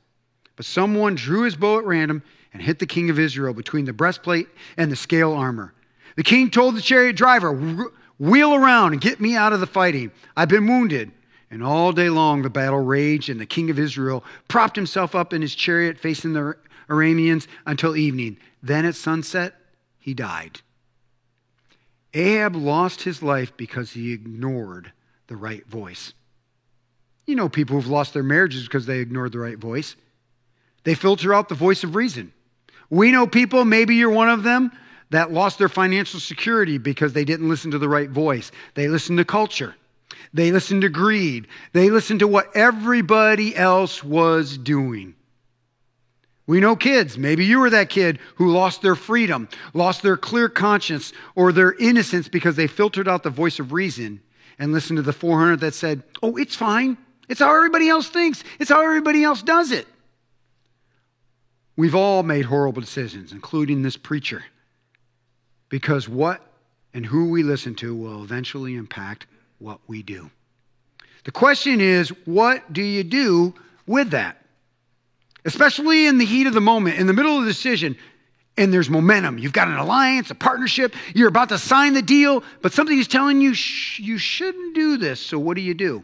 But 0.55 0.65
someone 0.65 1.15
drew 1.15 1.43
his 1.43 1.55
bow 1.55 1.79
at 1.79 1.85
random 1.85 2.23
and 2.53 2.61
hit 2.61 2.79
the 2.79 2.85
king 2.85 3.09
of 3.09 3.19
Israel 3.19 3.53
between 3.53 3.85
the 3.85 3.93
breastplate 3.93 4.47
and 4.77 4.91
the 4.91 4.95
scale 4.95 5.33
armor. 5.33 5.73
The 6.15 6.23
king 6.23 6.49
told 6.49 6.75
the 6.75 6.81
chariot 6.81 7.15
driver, 7.15 7.91
Wheel 8.19 8.55
around 8.55 8.93
and 8.93 9.01
get 9.01 9.19
me 9.19 9.35
out 9.35 9.53
of 9.53 9.59
the 9.59 9.67
fighting. 9.67 10.11
I've 10.35 10.49
been 10.49 10.67
wounded. 10.67 11.11
And 11.49 11.63
all 11.63 11.93
day 11.93 12.09
long 12.09 12.41
the 12.41 12.49
battle 12.49 12.79
raged, 12.79 13.29
and 13.29 13.39
the 13.39 13.45
king 13.45 13.69
of 13.69 13.79
Israel 13.79 14.23
propped 14.47 14.75
himself 14.75 15.15
up 15.15 15.33
in 15.33 15.41
his 15.41 15.55
chariot 15.55 15.97
facing 15.97 16.33
the 16.33 16.57
Arameans 16.89 17.47
until 17.65 17.95
evening. 17.95 18.37
Then 18.61 18.85
at 18.85 18.95
sunset, 18.95 19.53
he 19.99 20.13
died. 20.13 20.61
Ahab 22.13 22.55
lost 22.55 23.03
his 23.03 23.21
life 23.21 23.55
because 23.55 23.91
he 23.91 24.11
ignored 24.11 24.91
the 25.27 25.35
right 25.35 25.65
voice. 25.67 26.13
You 27.25 27.35
know 27.35 27.49
people 27.49 27.75
who've 27.75 27.87
lost 27.87 28.13
their 28.13 28.23
marriages 28.23 28.63
because 28.63 28.85
they 28.85 28.99
ignored 28.99 29.33
the 29.33 29.39
right 29.39 29.57
voice. 29.57 29.95
They 30.83 30.95
filter 30.95 31.33
out 31.33 31.49
the 31.49 31.55
voice 31.55 31.83
of 31.83 31.95
reason. 31.95 32.33
We 32.89 33.11
know 33.11 33.27
people, 33.27 33.65
maybe 33.65 33.95
you're 33.95 34.09
one 34.09 34.29
of 34.29 34.43
them, 34.43 34.71
that 35.09 35.31
lost 35.31 35.57
their 35.57 35.69
financial 35.69 36.19
security 36.19 36.77
because 36.77 37.13
they 37.13 37.25
didn't 37.25 37.49
listen 37.49 37.71
to 37.71 37.79
the 37.79 37.89
right 37.89 38.09
voice. 38.09 38.51
They 38.73 38.87
listened 38.87 39.17
to 39.19 39.25
culture. 39.25 39.75
They 40.33 40.51
listened 40.51 40.81
to 40.81 40.89
greed. 40.89 41.47
They 41.73 41.89
listened 41.89 42.19
to 42.19 42.27
what 42.27 42.55
everybody 42.55 43.55
else 43.55 44.03
was 44.03 44.57
doing. 44.57 45.15
We 46.45 46.61
know 46.61 46.75
kids. 46.75 47.17
Maybe 47.17 47.45
you 47.45 47.59
were 47.59 47.69
that 47.69 47.89
kid 47.89 48.19
who 48.35 48.51
lost 48.51 48.81
their 48.81 48.95
freedom, 48.95 49.49
lost 49.73 50.01
their 50.01 50.15
clear 50.15 50.47
conscience, 50.47 51.11
or 51.35 51.51
their 51.51 51.73
innocence 51.73 52.29
because 52.29 52.55
they 52.55 52.67
filtered 52.67 53.07
out 53.07 53.23
the 53.23 53.29
voice 53.29 53.59
of 53.59 53.73
reason 53.73 54.21
and 54.57 54.71
listened 54.71 54.97
to 54.97 55.03
the 55.03 55.13
400 55.13 55.59
that 55.59 55.73
said, 55.73 56.03
Oh, 56.23 56.37
it's 56.37 56.55
fine. 56.55 56.97
It's 57.27 57.41
how 57.41 57.53
everybody 57.53 57.89
else 57.89 58.07
thinks, 58.07 58.43
it's 58.59 58.69
how 58.69 58.81
everybody 58.81 59.23
else 59.23 59.41
does 59.41 59.71
it. 59.71 59.85
We've 61.75 61.95
all 61.95 62.23
made 62.23 62.45
horrible 62.45 62.81
decisions, 62.81 63.33
including 63.33 63.81
this 63.81 63.97
preacher, 63.97 64.43
because 65.69 66.07
what 66.07 66.41
and 66.93 67.05
who 67.05 67.29
we 67.29 67.43
listen 67.43 67.75
to 67.75 67.95
will 67.95 68.23
eventually 68.23 68.75
impact 68.75 69.27
what 69.59 69.79
we 69.87 70.01
do. 70.01 70.29
The 71.23 71.31
question 71.31 71.81
is, 71.81 72.09
what 72.25 72.71
do 72.71 72.81
you 72.81 73.03
do 73.03 73.53
with 73.85 74.11
that? 74.11 74.43
Especially 75.45 76.05
in 76.05 76.17
the 76.17 76.25
heat 76.25 76.47
of 76.47 76.53
the 76.53 76.61
moment, 76.61 76.97
in 76.97 77.07
the 77.07 77.13
middle 77.13 77.37
of 77.37 77.43
the 77.43 77.51
decision, 77.51 77.97
and 78.57 78.73
there's 78.73 78.89
momentum. 78.89 79.37
You've 79.37 79.53
got 79.53 79.67
an 79.67 79.77
alliance, 79.77 80.31
a 80.31 80.35
partnership, 80.35 80.95
you're 81.13 81.27
about 81.27 81.49
to 81.49 81.57
sign 81.57 81.93
the 81.93 82.01
deal, 82.01 82.43
but 82.61 82.73
something 82.73 82.97
is 82.97 83.07
telling 83.07 83.41
you 83.41 83.53
sh- 83.53 83.99
you 83.99 84.17
shouldn't 84.17 84.73
do 84.73 84.97
this. 84.97 85.19
So, 85.19 85.37
what 85.37 85.55
do 85.55 85.61
you 85.61 85.73
do? 85.73 86.03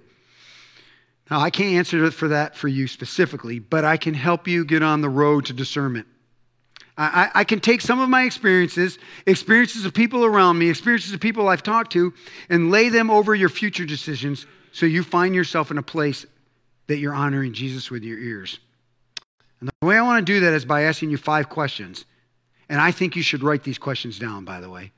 Now, 1.31 1.39
I 1.39 1.49
can't 1.49 1.75
answer 1.75 2.11
for 2.11 2.27
that 2.27 2.55
for 2.55 2.67
you 2.67 2.87
specifically, 2.87 3.59
but 3.59 3.85
I 3.85 3.97
can 3.97 4.13
help 4.13 4.47
you 4.47 4.65
get 4.65 4.83
on 4.83 5.01
the 5.01 5.09
road 5.09 5.45
to 5.45 5.53
discernment. 5.53 6.05
I, 6.95 7.31
I, 7.33 7.43
can 7.43 7.59
take 7.59 7.81
some 7.81 7.99
of 7.99 8.07
my 8.07 8.23
experiences, 8.23 8.99
experiences 9.25 9.83
of 9.83 9.95
people 9.95 10.25
around 10.25 10.59
me, 10.59 10.69
experiences 10.69 11.11
of 11.11 11.19
people 11.19 11.47
I've 11.47 11.63
talked 11.63 11.91
to, 11.93 12.13
and 12.49 12.69
lay 12.69 12.89
them 12.89 13.09
over 13.09 13.33
your 13.33 13.49
future 13.49 13.85
decisions 13.85 14.45
so 14.71 14.85
you 14.85 15.01
find 15.01 15.33
yourself 15.33 15.71
in 15.71 15.79
a 15.79 15.83
place 15.83 16.25
that 16.87 16.97
you're 16.97 17.15
honoring 17.15 17.53
Jesus 17.53 17.89
with 17.89 18.03
your 18.03 18.19
ears. 18.19 18.59
And 19.59 19.69
the 19.81 19.87
way 19.87 19.97
I 19.97 20.03
want 20.03 20.25
to 20.25 20.33
do 20.33 20.41
that 20.41 20.53
is 20.53 20.65
by 20.65 20.83
asking 20.83 21.09
you 21.09 21.17
five 21.17 21.49
questions. 21.49 22.05
And 22.69 22.79
I 22.79 22.91
think 22.91 23.15
you 23.15 23.23
should 23.23 23.41
write 23.41 23.63
these 23.63 23.79
questions 23.79 24.19
down, 24.19 24.45
by 24.45 24.59
the 24.59 24.69
way. 24.69 24.91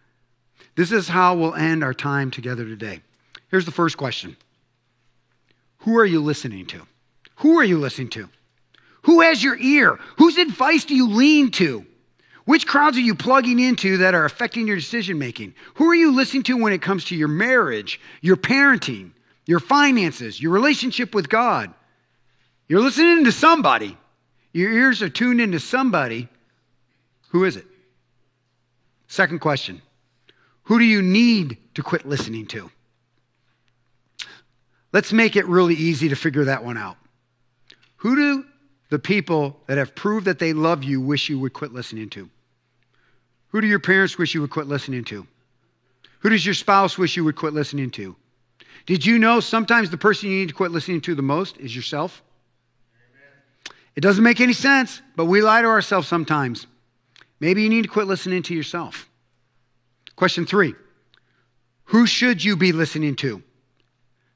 This 0.75 0.91
is 0.91 1.08
how 1.08 1.36
we'll 1.36 1.55
end 1.55 1.84
our 1.84 1.93
time 1.93 2.29
together 2.29 2.65
today. 2.65 3.01
Here's 3.49 3.65
the 3.65 3.71
first 3.71 3.97
question 3.97 4.36
who 5.79 5.97
are 5.97 6.05
you 6.05 6.19
listening 6.19 6.65
to? 6.67 6.81
Who 7.38 7.60
are 7.60 7.63
you 7.63 7.77
listening 7.77 8.10
to? 8.10 8.27
Who 9.06 9.22
has 9.22 9.44
your 9.44 9.58
ear? 9.58 10.00
Whose 10.18 10.38
advice 10.38 10.84
do 10.84 10.96
you 10.96 11.08
lean 11.08 11.52
to? 11.52 11.86
Which 12.46 12.65
crowds 12.65 12.98
are 12.98 13.02
you 13.02 13.13
plugging 13.13 13.60
into 13.60 13.98
that 13.98 14.15
are 14.15 14.26
affecting 14.26 14.68
your 14.68 14.76
decision 14.76 15.20
making? 15.20 15.54
Who 15.76 15.88
are 15.89 15.96
you 15.96 16.12
listening 16.12 16.44
to 16.44 16.58
when 16.58 16.74
it 16.74 16.82
comes 16.82 17.06
to 17.06 17.15
your 17.15 17.28
marriage, 17.28 18.00
your 18.22 18.36
parenting, 18.36 19.12
your 19.46 19.60
finances, 19.60 20.41
your 20.41 20.52
relationship 20.52 21.13
with 21.13 21.30
God? 21.30 21.72
You're 22.68 22.82
listening 22.82 23.26
to 23.26 23.32
somebody. 23.32 23.96
Your 24.54 24.72
ears 24.72 25.04
are 25.04 25.10
tuned 25.10 25.39
into 25.39 25.60
somebody. 25.60 26.28
Who 27.30 27.44
is 27.44 27.58
it? 27.58 27.65
Second 29.08 29.39
question 29.39 29.84
Who 30.63 30.80
do 30.80 30.86
you 30.86 31.04
need 31.04 31.58
to 31.76 31.84
quit 31.84 32.08
listening 32.08 32.48
to? 32.48 32.72
Let's 34.91 35.13
make 35.13 35.36
it 35.36 35.46
really 35.46 35.76
easy 35.76 36.10
to 36.10 36.15
figure 36.15 36.46
that 36.46 36.63
one 36.63 36.78
out. 36.78 36.98
Who 37.98 38.15
do 38.15 38.46
the 38.89 39.00
people 39.00 39.60
that 39.67 39.78
have 39.78 39.95
proved 39.95 40.26
that 40.26 40.39
they 40.39 40.54
love 40.54 40.84
you 40.84 41.02
wish 41.02 41.30
you 41.30 41.39
would 41.39 41.54
quit 41.54 41.74
listening 41.74 42.10
to? 42.12 42.30
Who 43.50 43.62
do 43.62 43.67
your 43.67 43.80
parents 43.80 44.17
wish 44.17 44.34
you 44.34 44.41
would 44.41 44.50
quit 44.50 44.67
listening 44.67 45.04
to? 45.06 45.26
Who 46.19 46.30
does 46.30 46.45
your 46.45 46.56
spouse 46.56 46.98
wish 46.98 47.15
you 47.15 47.24
would 47.24 47.36
quit 47.36 47.54
listening 47.54 47.91
to? 47.91 48.15
Did 48.86 49.06
you 49.06 49.17
know 49.17 49.39
sometimes 49.39 49.89
the 49.89 49.98
person 49.98 50.30
you 50.30 50.39
need 50.39 50.50
to 50.50 50.54
quit 50.54 50.71
listening 50.71 51.02
to 51.02 51.15
the 51.15 51.21
most 51.21 51.58
is 51.58 51.76
yourself? 51.76 52.21
Amen. 52.95 53.78
It 53.95 54.02
doesn't 54.02 54.24
make 54.24 54.41
any 54.41 54.54
sense, 54.54 55.02
but 55.15 55.26
we 55.26 55.41
lie 55.41 55.62
to 55.62 55.67
ourselves 55.67 56.08
sometimes. 56.08 56.67
Maybe 57.39 57.63
you 57.63 57.69
need 57.69 57.84
to 57.84 57.88
quit 57.88 58.08
listening 58.08 58.43
to 58.43 58.56
yourself. 58.56 59.10
Question 60.15 60.45
three 60.45 60.76
Who 61.86 62.06
should 62.06 62.43
you 62.43 62.56
be 62.56 62.71
listening 62.71 63.15
to? 63.17 63.41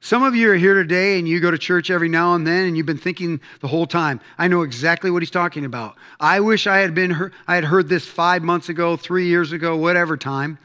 Some 0.01 0.23
of 0.23 0.33
you 0.33 0.49
are 0.49 0.55
here 0.55 0.75
today 0.75 1.19
and 1.19 1.27
you 1.27 1.39
go 1.39 1.51
to 1.51 1.57
church 1.57 1.91
every 1.91 2.07
now 2.07 2.33
and 2.33 2.47
then 2.47 2.67
and 2.67 2.77
you've 2.77 2.85
been 2.85 2.97
thinking 2.97 3.41
the 3.59 3.67
whole 3.67 3.85
time, 3.85 4.21
I 4.38 4.47
know 4.47 4.62
exactly 4.62 5.12
what 5.12 5.21
he's 5.21 5.29
talking 5.29 5.65
about. 5.65 5.97
I 6.19 6.39
wish 6.39 6.67
I 6.67 6.77
had 6.77 6.95
been 6.95 7.31
I 7.47 7.55
had 7.55 7.65
heard 7.65 7.89
this 7.89 8.07
5 8.07 8.41
months 8.41 8.69
ago, 8.69 8.95
3 8.95 9.27
years 9.27 9.51
ago, 9.51 9.75
whatever 9.75 10.15
time. 10.15 10.57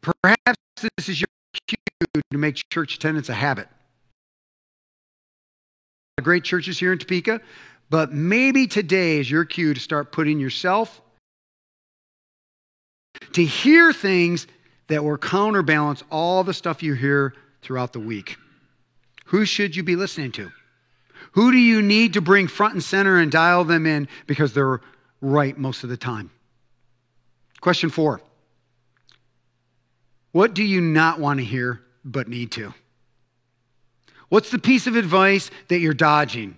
Perhaps 0.00 0.56
this 0.96 1.08
is 1.08 1.20
your 1.20 1.28
cue 1.66 2.22
to 2.30 2.38
make 2.38 2.62
church 2.70 2.94
attendance 2.94 3.28
a 3.28 3.34
habit. 3.34 3.68
great 6.22 6.44
churches 6.44 6.78
here 6.78 6.92
in 6.92 6.98
Topeka, 6.98 7.40
but 7.90 8.12
maybe 8.12 8.66
today 8.66 9.18
is 9.18 9.30
your 9.30 9.46
cue 9.46 9.72
to 9.72 9.80
start 9.80 10.12
putting 10.12 10.38
yourself 10.38 11.00
to 13.32 13.42
hear 13.42 13.94
things 13.94 14.46
that 14.88 15.02
will 15.02 15.16
counterbalance 15.16 16.04
all 16.10 16.44
the 16.44 16.52
stuff 16.52 16.82
you 16.82 16.92
hear 16.92 17.32
throughout 17.62 17.92
the 17.92 18.00
week. 18.00 18.36
Who 19.26 19.44
should 19.44 19.76
you 19.76 19.82
be 19.82 19.96
listening 19.96 20.32
to? 20.32 20.50
Who 21.32 21.52
do 21.52 21.58
you 21.58 21.82
need 21.82 22.14
to 22.14 22.20
bring 22.20 22.48
front 22.48 22.74
and 22.74 22.82
center 22.82 23.18
and 23.18 23.30
dial 23.30 23.64
them 23.64 23.86
in 23.86 24.08
because 24.26 24.52
they're 24.52 24.80
right 25.20 25.56
most 25.56 25.84
of 25.84 25.90
the 25.90 25.96
time? 25.96 26.30
Question 27.60 27.90
four 27.90 28.20
What 30.32 30.54
do 30.54 30.62
you 30.62 30.80
not 30.80 31.20
want 31.20 31.40
to 31.40 31.44
hear 31.44 31.80
but 32.04 32.28
need 32.28 32.52
to? 32.52 32.72
What's 34.28 34.50
the 34.50 34.58
piece 34.58 34.86
of 34.86 34.96
advice 34.96 35.50
that 35.68 35.78
you're 35.78 35.94
dodging, 35.94 36.56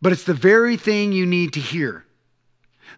but 0.00 0.12
it's 0.12 0.24
the 0.24 0.34
very 0.34 0.76
thing 0.76 1.12
you 1.12 1.26
need 1.26 1.52
to 1.54 1.60
hear? 1.60 2.04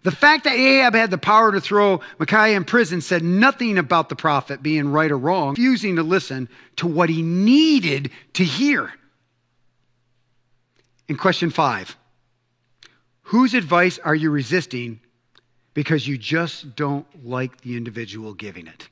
The 0.05 0.11
fact 0.11 0.43
that 0.43 0.53
Ahab 0.53 0.93
had 0.93 1.09
the 1.09 1.17
power 1.17 1.51
to 1.51 1.59
throw 1.59 1.99
Micaiah 2.19 2.55
in 2.55 2.63
prison 2.63 3.01
said 3.01 3.23
nothing 3.23 3.79
about 3.79 4.07
the 4.07 4.15
prophet 4.15 4.61
being 4.61 4.91
right 4.91 5.09
or 5.09 5.17
wrong, 5.17 5.53
refusing 5.53 5.95
to 5.95 6.03
listen 6.03 6.47
to 6.75 6.85
what 6.85 7.09
he 7.09 7.23
needed 7.23 8.11
to 8.33 8.43
hear. 8.43 8.93
In 11.07 11.17
question 11.17 11.49
five, 11.49 11.97
whose 13.23 13.55
advice 13.55 13.97
are 13.97 14.13
you 14.13 14.29
resisting 14.29 14.99
because 15.73 16.07
you 16.07 16.19
just 16.19 16.75
don't 16.75 17.07
like 17.25 17.61
the 17.61 17.75
individual 17.75 18.35
giving 18.35 18.67
it? 18.67 18.87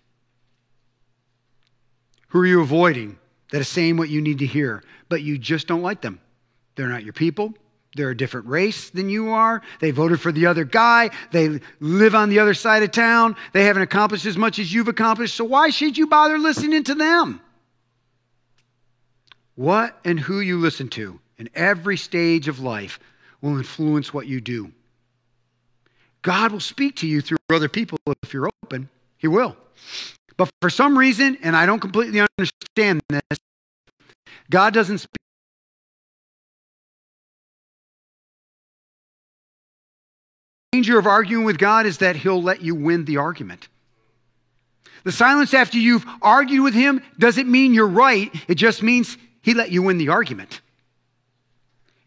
Who 2.30 2.40
are 2.40 2.48
you 2.48 2.62
avoiding 2.62 3.20
that 3.52 3.62
is 3.62 3.68
saying 3.68 3.98
what 3.98 4.10
you 4.10 4.20
need 4.20 4.40
to 4.40 4.48
hear, 4.48 4.84
but 5.10 5.22
you 5.22 5.38
just 5.38 5.68
don't 5.68 5.84
like 5.84 6.02
them? 6.02 6.20
They're 6.74 6.90
not 6.90 7.04
your 7.04 7.14
people. 7.14 7.54
They're 7.96 8.10
a 8.10 8.18
different 8.18 8.48
race 8.48 8.90
than 8.90 9.10
you 9.10 9.30
are. 9.30 9.62
They 9.80 9.92
voted 9.92 10.20
for 10.20 10.32
the 10.32 10.48
other 10.48 10.66
guy. 10.66 11.12
They 11.32 11.60
live 11.80 12.16
on 12.16 12.30
the 12.30 12.40
other 12.40 12.56
side 12.56 12.82
of 12.82 12.92
town. 12.92 13.36
They 13.52 13.66
haven't 13.66 13.84
accomplished 13.84 14.26
as 14.26 14.38
much 14.38 14.58
as 14.58 14.74
you've 14.74 14.88
accomplished. 14.88 15.36
So 15.36 15.44
why 15.44 15.70
should 15.70 15.98
you 15.98 16.08
bother 16.08 16.40
listening 16.40 16.84
to 16.86 16.96
them? 16.96 17.40
What 19.56 19.98
and 20.04 20.20
who 20.20 20.40
you 20.40 20.58
listen 20.58 20.88
to 20.90 21.20
in 21.38 21.50
every 21.54 21.98
stage 21.98 22.48
of 22.48 22.60
life 22.60 23.00
will 23.42 23.58
influence 23.58 24.14
what 24.14 24.26
you 24.26 24.42
do. 24.42 24.72
God 26.24 26.52
will 26.52 26.60
speak 26.60 26.96
to 26.98 27.08
you 27.08 27.22
through 27.22 27.38
other 27.52 27.70
people 27.70 28.00
if 28.24 28.34
you're 28.34 28.50
open. 28.64 28.90
He 29.18 29.28
will. 29.28 29.56
But 30.38 30.50
for 30.62 30.70
some 30.70 30.98
reason, 30.98 31.38
and 31.44 31.56
I 31.56 31.66
don't 31.68 31.80
completely 31.80 32.26
understand 32.40 33.02
this, 33.10 33.38
God 34.50 34.74
doesn't 34.74 35.00
speak. 35.00 35.10
Danger 40.74 40.98
of 40.98 41.06
arguing 41.06 41.46
with 41.46 41.60
God 41.60 41.86
is 41.86 42.00
that 42.00 42.16
He'll 42.16 42.42
let 42.42 42.62
you 42.62 42.74
win 42.74 43.06
the 43.06 43.18
argument. 43.18 43.68
The 45.04 45.12
silence 45.12 45.54
after 45.54 45.78
you've 45.78 46.06
argued 46.22 46.64
with 46.64 46.74
Him 46.74 47.02
doesn't 47.20 47.50
mean 47.50 47.76
you're 47.76 47.88
right, 47.88 48.34
it 48.48 48.56
just 48.56 48.82
means 48.82 49.18
He 49.44 49.54
let 49.54 49.72
you 49.72 49.84
win 49.84 50.00
the 50.00 50.10
argument. 50.10 50.62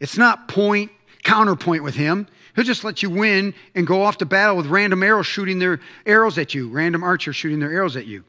It's 0.01 0.19
not 0.19 0.49
point, 0.49 0.91
counterpoint 1.23 1.83
with 1.83 1.95
him. 1.95 2.27
He'll 2.55 2.65
just 2.65 2.85
let 2.85 3.03
you 3.03 3.11
win 3.11 3.55
and 3.75 3.87
go 3.87 4.03
off 4.03 4.19
to 4.19 4.27
battle 4.27 4.57
with 4.57 4.67
random 4.67 5.03
arrows 5.03 5.27
shooting 5.27 5.59
their 5.59 5.81
arrows 6.05 6.39
at 6.39 6.55
you, 6.55 6.69
random 6.69 7.03
archers 7.03 7.37
shooting 7.37 7.61
their 7.61 7.73
arrows 7.73 7.97
at 7.97 8.07
you. 8.07 8.25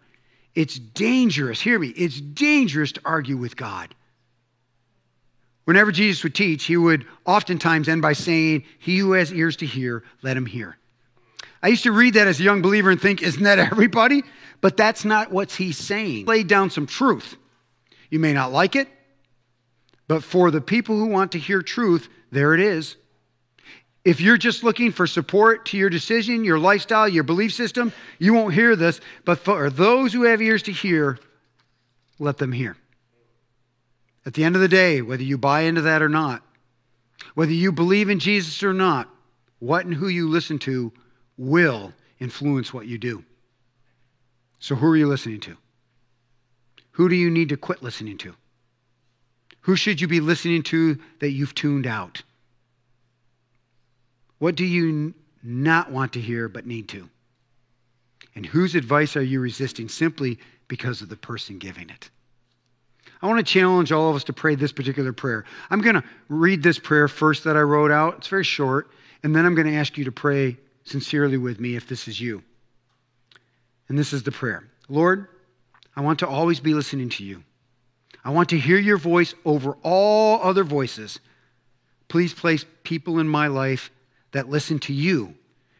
It's 0.55 0.79
dangerous, 0.79 1.61
hear 1.61 1.77
me, 1.77 1.89
it's 1.89 2.19
dangerous 2.19 2.93
to 2.93 3.01
argue 3.05 3.37
with 3.37 3.55
God. 3.55 3.93
Whenever 5.67 5.91
Jesus 5.91 6.23
would 6.23 6.33
teach, 6.33 6.63
he 6.63 6.77
would 6.77 7.05
oftentimes 7.25 7.89
end 7.89 8.01
by 8.01 8.13
saying, 8.13 8.63
He 8.79 8.99
who 8.99 9.11
has 9.11 9.33
ears 9.33 9.57
to 9.57 9.65
hear, 9.65 10.01
let 10.21 10.37
him 10.37 10.45
hear. 10.45 10.77
I 11.61 11.67
used 11.67 11.83
to 11.83 11.91
read 11.91 12.13
that 12.13 12.25
as 12.25 12.39
a 12.39 12.43
young 12.43 12.61
believer 12.61 12.89
and 12.89 13.01
think, 13.01 13.21
Isn't 13.21 13.43
that 13.43 13.59
everybody? 13.71 14.23
But 14.61 14.77
that's 14.77 15.03
not 15.03 15.29
what 15.29 15.51
he's 15.51 15.77
saying. 15.77 16.25
Laid 16.25 16.47
down 16.47 16.69
some 16.69 16.87
truth. 16.87 17.35
You 18.09 18.17
may 18.17 18.31
not 18.31 18.53
like 18.53 18.77
it, 18.77 18.87
but 20.07 20.23
for 20.23 20.51
the 20.51 20.61
people 20.61 20.97
who 20.97 21.07
want 21.07 21.33
to 21.33 21.37
hear 21.37 21.61
truth, 21.61 22.07
there 22.31 22.53
it 22.53 22.61
is. 22.61 22.95
If 24.05 24.21
you're 24.21 24.37
just 24.37 24.63
looking 24.63 24.93
for 24.93 25.05
support 25.05 25.65
to 25.65 25.77
your 25.77 25.89
decision, 25.89 26.45
your 26.45 26.59
lifestyle, 26.59 27.09
your 27.09 27.25
belief 27.25 27.53
system, 27.53 27.91
you 28.19 28.33
won't 28.33 28.53
hear 28.53 28.77
this. 28.77 29.01
But 29.25 29.39
for 29.39 29.69
those 29.69 30.13
who 30.13 30.23
have 30.23 30.41
ears 30.41 30.63
to 30.63 30.71
hear, 30.71 31.19
let 32.19 32.37
them 32.37 32.53
hear. 32.53 32.77
At 34.27 34.33
the 34.33 34.43
end 34.43 34.55
of 34.55 34.61
the 34.61 34.67
day, 34.67 35.01
whether 35.01 35.23
you 35.23 35.37
buy 35.37 35.61
into 35.61 35.83
that 35.83 36.01
or 36.01 36.09
not, 36.09 36.43
whether 37.33 37.53
you 37.53 37.71
believe 37.71 38.09
in 38.09 38.19
Jesus 38.19 38.61
or 38.61 38.73
not, 38.73 39.09
what 39.59 39.85
and 39.85 39.95
who 39.95 40.09
you 40.09 40.27
listen 40.27 40.59
to 40.59 40.91
will 41.37 41.93
influence 42.19 42.73
what 42.73 42.87
you 42.87 42.97
do. 42.97 43.23
So, 44.59 44.75
who 44.75 44.87
are 44.87 44.97
you 44.97 45.07
listening 45.07 45.39
to? 45.41 45.55
Who 46.91 47.07
do 47.07 47.15
you 47.15 47.29
need 47.29 47.47
to 47.49 47.57
quit 47.57 47.81
listening 47.81 48.17
to? 48.17 48.35
Who 49.61 49.77
should 49.77 50.01
you 50.01 50.09
be 50.09 50.19
listening 50.19 50.63
to 50.63 50.99
that 51.19 51.31
you've 51.31 51.55
tuned 51.55 51.87
out? 51.87 52.21
What 54.39 54.55
do 54.55 54.65
you 54.65 55.13
not 55.41 55.89
want 55.89 56.11
to 56.13 56.19
hear 56.19 56.49
but 56.49 56.67
need 56.67 56.89
to? 56.89 57.09
And 58.35 58.45
whose 58.45 58.75
advice 58.75 59.15
are 59.15 59.23
you 59.23 59.39
resisting 59.39 59.87
simply 59.87 60.37
because 60.67 61.01
of 61.01 61.07
the 61.07 61.15
person 61.15 61.59
giving 61.59 61.89
it? 61.89 62.09
I 63.21 63.27
want 63.27 63.39
to 63.39 63.51
challenge 63.51 63.91
all 63.91 64.09
of 64.09 64.15
us 64.15 64.23
to 64.25 64.33
pray 64.33 64.55
this 64.55 64.71
particular 64.71 65.11
prayer. 65.13 65.45
I'm 65.69 65.81
going 65.81 65.95
to 65.95 66.03
read 66.29 66.61
this 66.61 66.77
prayer 66.77 67.07
first 67.07 67.43
that 67.45 67.57
I 67.57 67.61
wrote 67.61 67.91
out. 67.91 68.15
It's 68.17 68.27
very 68.27 68.43
short. 68.43 68.89
And 69.23 69.35
then 69.35 69.45
I'm 69.45 69.55
going 69.55 69.67
to 69.67 69.75
ask 69.75 69.97
you 69.97 70.05
to 70.05 70.11
pray 70.11 70.57
sincerely 70.83 71.37
with 71.37 71.59
me 71.59 71.75
if 71.75 71.87
this 71.87 72.07
is 72.07 72.21
you. 72.21 72.43
And 73.89 73.97
this 73.97 74.13
is 74.13 74.23
the 74.23 74.31
prayer 74.31 74.67
Lord, 74.89 75.27
I 75.95 76.01
want 76.01 76.19
to 76.19 76.27
always 76.27 76.59
be 76.59 76.73
listening 76.73 77.09
to 77.09 77.23
you. 77.23 77.43
I 78.23 78.29
want 78.29 78.49
to 78.49 78.59
hear 78.59 78.77
your 78.77 78.97
voice 78.97 79.33
over 79.45 79.77
all 79.83 80.41
other 80.41 80.63
voices. 80.63 81.19
Please 82.07 82.33
place 82.33 82.65
people 82.83 83.19
in 83.19 83.27
my 83.27 83.47
life 83.47 83.89
that 84.31 84.49
listen 84.49 84.79
to 84.79 84.93
you. 84.93 85.33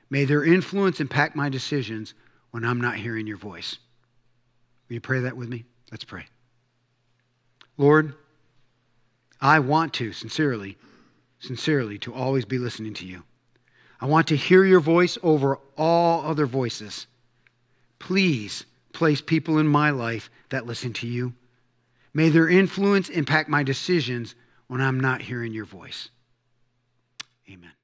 May 0.10 0.26
their 0.26 0.44
influence 0.44 1.00
impact 1.00 1.36
my 1.36 1.50
decisions 1.50 2.14
when 2.52 2.66
I'm 2.66 2.82
not 2.82 2.96
hearing 2.96 3.28
your 3.28 3.38
voice. 3.38 3.78
Will 4.88 4.96
you 4.96 5.02
pray 5.02 5.22
that 5.22 5.36
with 5.36 5.50
me? 5.50 5.66
Let's 5.92 6.06
pray. 6.06 6.26
Lord, 7.78 8.16
I 9.40 9.60
want 9.60 9.94
to, 9.96 10.12
sincerely, 10.12 10.78
sincerely, 11.40 11.98
to 12.00 12.14
always 12.14 12.46
be 12.46 12.58
listening 12.58 12.94
to 12.96 13.06
you. 13.06 13.24
I 14.02 14.06
want 14.06 14.28
to 14.28 14.36
hear 14.36 14.64
your 14.64 14.80
voice 14.80 15.18
over 15.24 15.60
all 15.78 16.26
other 16.26 16.46
voices. 16.46 17.08
Please 18.00 18.66
place 18.94 19.22
people 19.22 19.58
in 19.58 19.68
my 19.68 19.92
life 19.92 20.30
that 20.50 20.66
listen 20.66 20.94
to 20.94 21.08
you. 21.08 21.34
May 22.14 22.30
their 22.30 22.50
influence 22.50 23.10
impact 23.10 23.50
my 23.50 23.64
decisions 23.64 24.34
when 24.68 24.82
I'm 24.82 25.00
not 25.00 25.22
hearing 25.22 25.54
your 25.54 25.66
voice. 25.66 26.10
Amen. 27.50 27.77